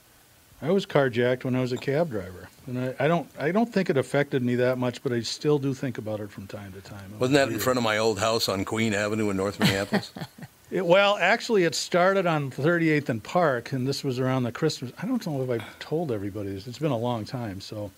[0.62, 3.70] I was carjacked when I was a cab driver, and I, I don't I don't
[3.70, 6.72] think it affected me that much, but I still do think about it from time
[6.72, 7.10] to time.
[7.12, 10.12] Was Wasn't that in front of my old house on Queen Avenue in North Minneapolis?
[10.68, 14.90] It, well, actually, it started on 38th and Park, and this was around the Christmas.
[15.00, 16.66] I don't know if I told everybody this.
[16.66, 17.60] It's been a long time.
[17.60, 17.92] So,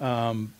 [0.00, 0.52] um,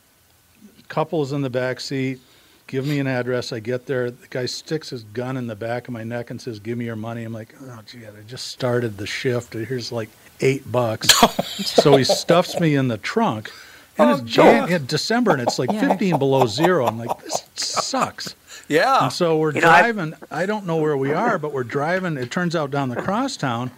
[0.89, 2.19] couples in the back seat,
[2.67, 3.53] give me an address.
[3.53, 4.11] I get there.
[4.11, 6.85] The guy sticks his gun in the back of my neck and says, "Give me
[6.85, 9.55] your money." I'm like, "Oh, gee, I just started the shift.
[9.55, 10.09] Here's like
[10.43, 11.09] eight bucks."
[11.65, 13.51] so he stuffs me in the trunk.
[13.99, 15.89] And Oh, it's Jan- yeah, December, and it's like Yeah.
[15.89, 16.87] 15 below zero.
[16.87, 18.35] I'm like, this sucks.
[18.67, 19.05] yeah.
[19.05, 20.15] And so we're You know, I- driving.
[20.31, 22.17] I, don't know where we are, but we're driving.
[22.17, 23.71] It turns out down the crosstown.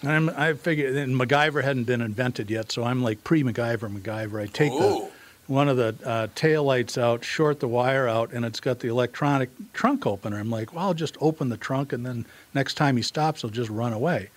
[0.00, 4.40] And I'm, I figured, and MacGyver hadn't been invented yet, so I'm like pre-MacGyver, MacGyver.
[4.40, 5.08] I take the
[5.48, 8.88] one of the uh, tail lights out, short the wire out, and it's got the
[8.88, 10.38] electronic trunk opener.
[10.38, 13.50] I'm like, well, I'll just open the trunk, and then next time he stops, he'll
[13.50, 14.30] just run away.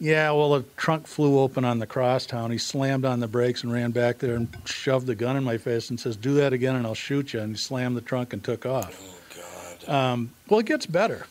[0.00, 2.50] Yeah, well, the trunk flew open on the crosstown.
[2.50, 5.56] He slammed on the brakes and ran back there and shoved the gun in my
[5.56, 8.32] face and says, "Do that again, and I'll shoot you." And he slammed the trunk
[8.32, 9.00] and took off.
[9.00, 9.94] Oh God!
[9.94, 11.26] Um, well, it gets better.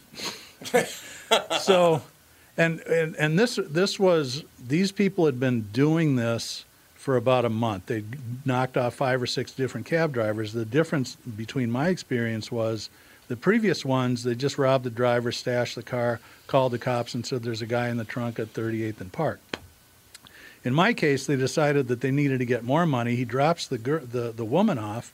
[1.59, 2.01] so,
[2.57, 6.63] and, and and this this was these people had been doing this
[6.95, 7.87] for about a month.
[7.87, 8.05] They
[8.45, 10.53] knocked off five or six different cab drivers.
[10.53, 12.89] The difference between my experience was
[13.27, 17.25] the previous ones they just robbed the driver, stashed the car, called the cops, and
[17.25, 19.39] said there's a guy in the trunk at 38th and Park.
[20.63, 23.15] In my case, they decided that they needed to get more money.
[23.15, 25.13] He drops the gir- the the woman off,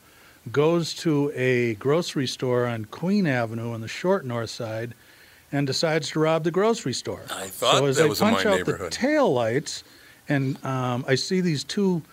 [0.51, 4.93] goes to a grocery store on Queen Avenue on the short north side,
[5.51, 7.24] and decides to rob the grocery store.
[7.32, 8.91] I thought so as that I was in punch my out neighborhood.
[8.91, 9.84] the tail lights,
[10.28, 12.03] and um, I see these two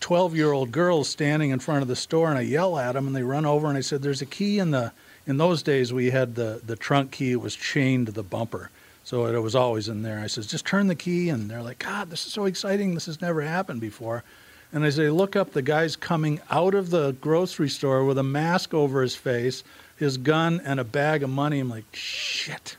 [0.00, 3.06] 12 year old girls standing in front of the store, and I yell at them,
[3.06, 4.92] and they run over, and I said, "There's a key in the."
[5.30, 7.30] In those days, we had the the trunk key.
[7.30, 8.70] It was chained to the bumper,
[9.04, 10.18] so it was always in there.
[10.18, 12.94] I says, "Just turn the key," and they're like, "God, this is so exciting!
[12.94, 14.24] This has never happened before."
[14.72, 18.24] And as they look up, the guy's coming out of the grocery store with a
[18.24, 19.62] mask over his face,
[19.96, 21.60] his gun, and a bag of money.
[21.60, 22.76] I'm like, shit.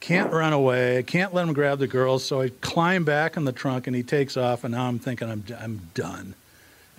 [0.00, 0.98] Can't run away.
[0.98, 2.24] I can't let him grab the girls.
[2.24, 4.64] So I climb back in the trunk and he takes off.
[4.64, 6.34] And now I'm thinking I'm, I'm done.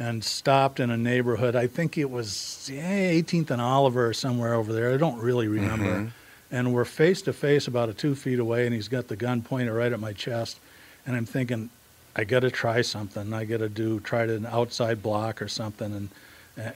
[0.01, 1.55] And stopped in a neighborhood.
[1.55, 4.93] I think it was yeah, 18th and Oliver or somewhere over there.
[4.93, 5.85] I don't really remember.
[5.85, 6.55] Mm-hmm.
[6.55, 8.65] And we're face to face about a two feet away.
[8.65, 10.59] And he's got the gun pointed right at my chest.
[11.05, 11.69] And I'm thinking,
[12.15, 13.31] I got to try something.
[13.31, 15.93] I got to do try to an outside block or something.
[15.93, 16.09] And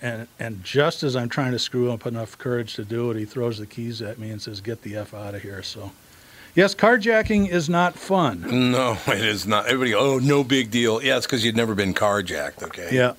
[0.01, 3.25] and and just as I'm trying to screw up enough courage to do it, he
[3.25, 5.91] throws the keys at me and says, "Get the f out of here." So,
[6.55, 8.71] yes, carjacking is not fun.
[8.71, 9.67] No, it is not.
[9.67, 11.01] Everybody, oh, no big deal.
[11.03, 12.63] Yeah, it's because you'd never been carjacked.
[12.63, 12.89] Okay.
[12.91, 13.13] Yeah,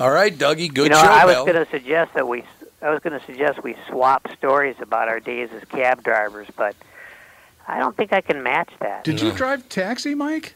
[0.00, 0.72] All right, Dougie.
[0.72, 1.46] Good you know, show, I was pal.
[1.46, 2.44] going to suggest that we.
[2.80, 6.74] I was going to suggest we swap stories about our days as cab drivers, but
[7.68, 9.04] I don't think I can match that.
[9.04, 10.54] did you drive taxi, Mike?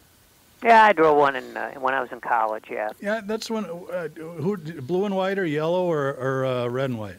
[0.65, 2.65] Yeah, I drove one in uh, when I was in college.
[2.69, 2.91] Yeah.
[3.01, 3.65] Yeah, that's when.
[3.67, 7.19] Uh, who blue and white or yellow or or uh, red and white?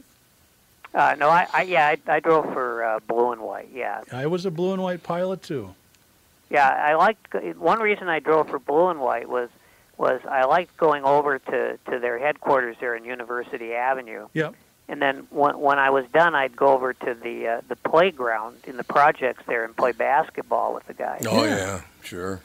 [0.97, 3.69] Uh, no, I, I yeah, I, I drove for uh, blue and white.
[3.73, 5.75] Yeah, I was a blue and white pilot too.
[6.49, 6.67] yeah.
[6.67, 9.49] I liked one reason I drove for blue and white was
[9.97, 14.55] was I liked going over to to their headquarters there in University Avenue, Yep.
[14.89, 18.57] and then when when I was done, I'd go over to the uh, the playground
[18.65, 21.25] in the projects there and play basketball with the guys.
[21.29, 21.55] Oh Yeah.
[21.57, 22.41] yeah, sure.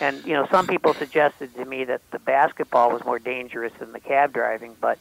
[0.00, 3.92] And you know, some people suggested to me that the basketball was more dangerous than
[3.92, 4.98] the cab driving, but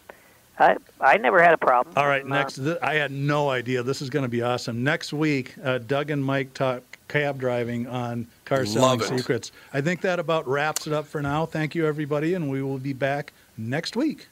[0.59, 1.93] I, I never had a problem.
[1.97, 2.55] All right, uh, next.
[2.55, 3.83] Th- I had no idea.
[3.83, 4.83] This is going to be awesome.
[4.83, 9.51] Next week, uh, Doug and Mike talk cab driving on Car Selling Secrets.
[9.73, 11.45] I think that about wraps it up for now.
[11.45, 14.27] Thank you, everybody, and we will be back next week.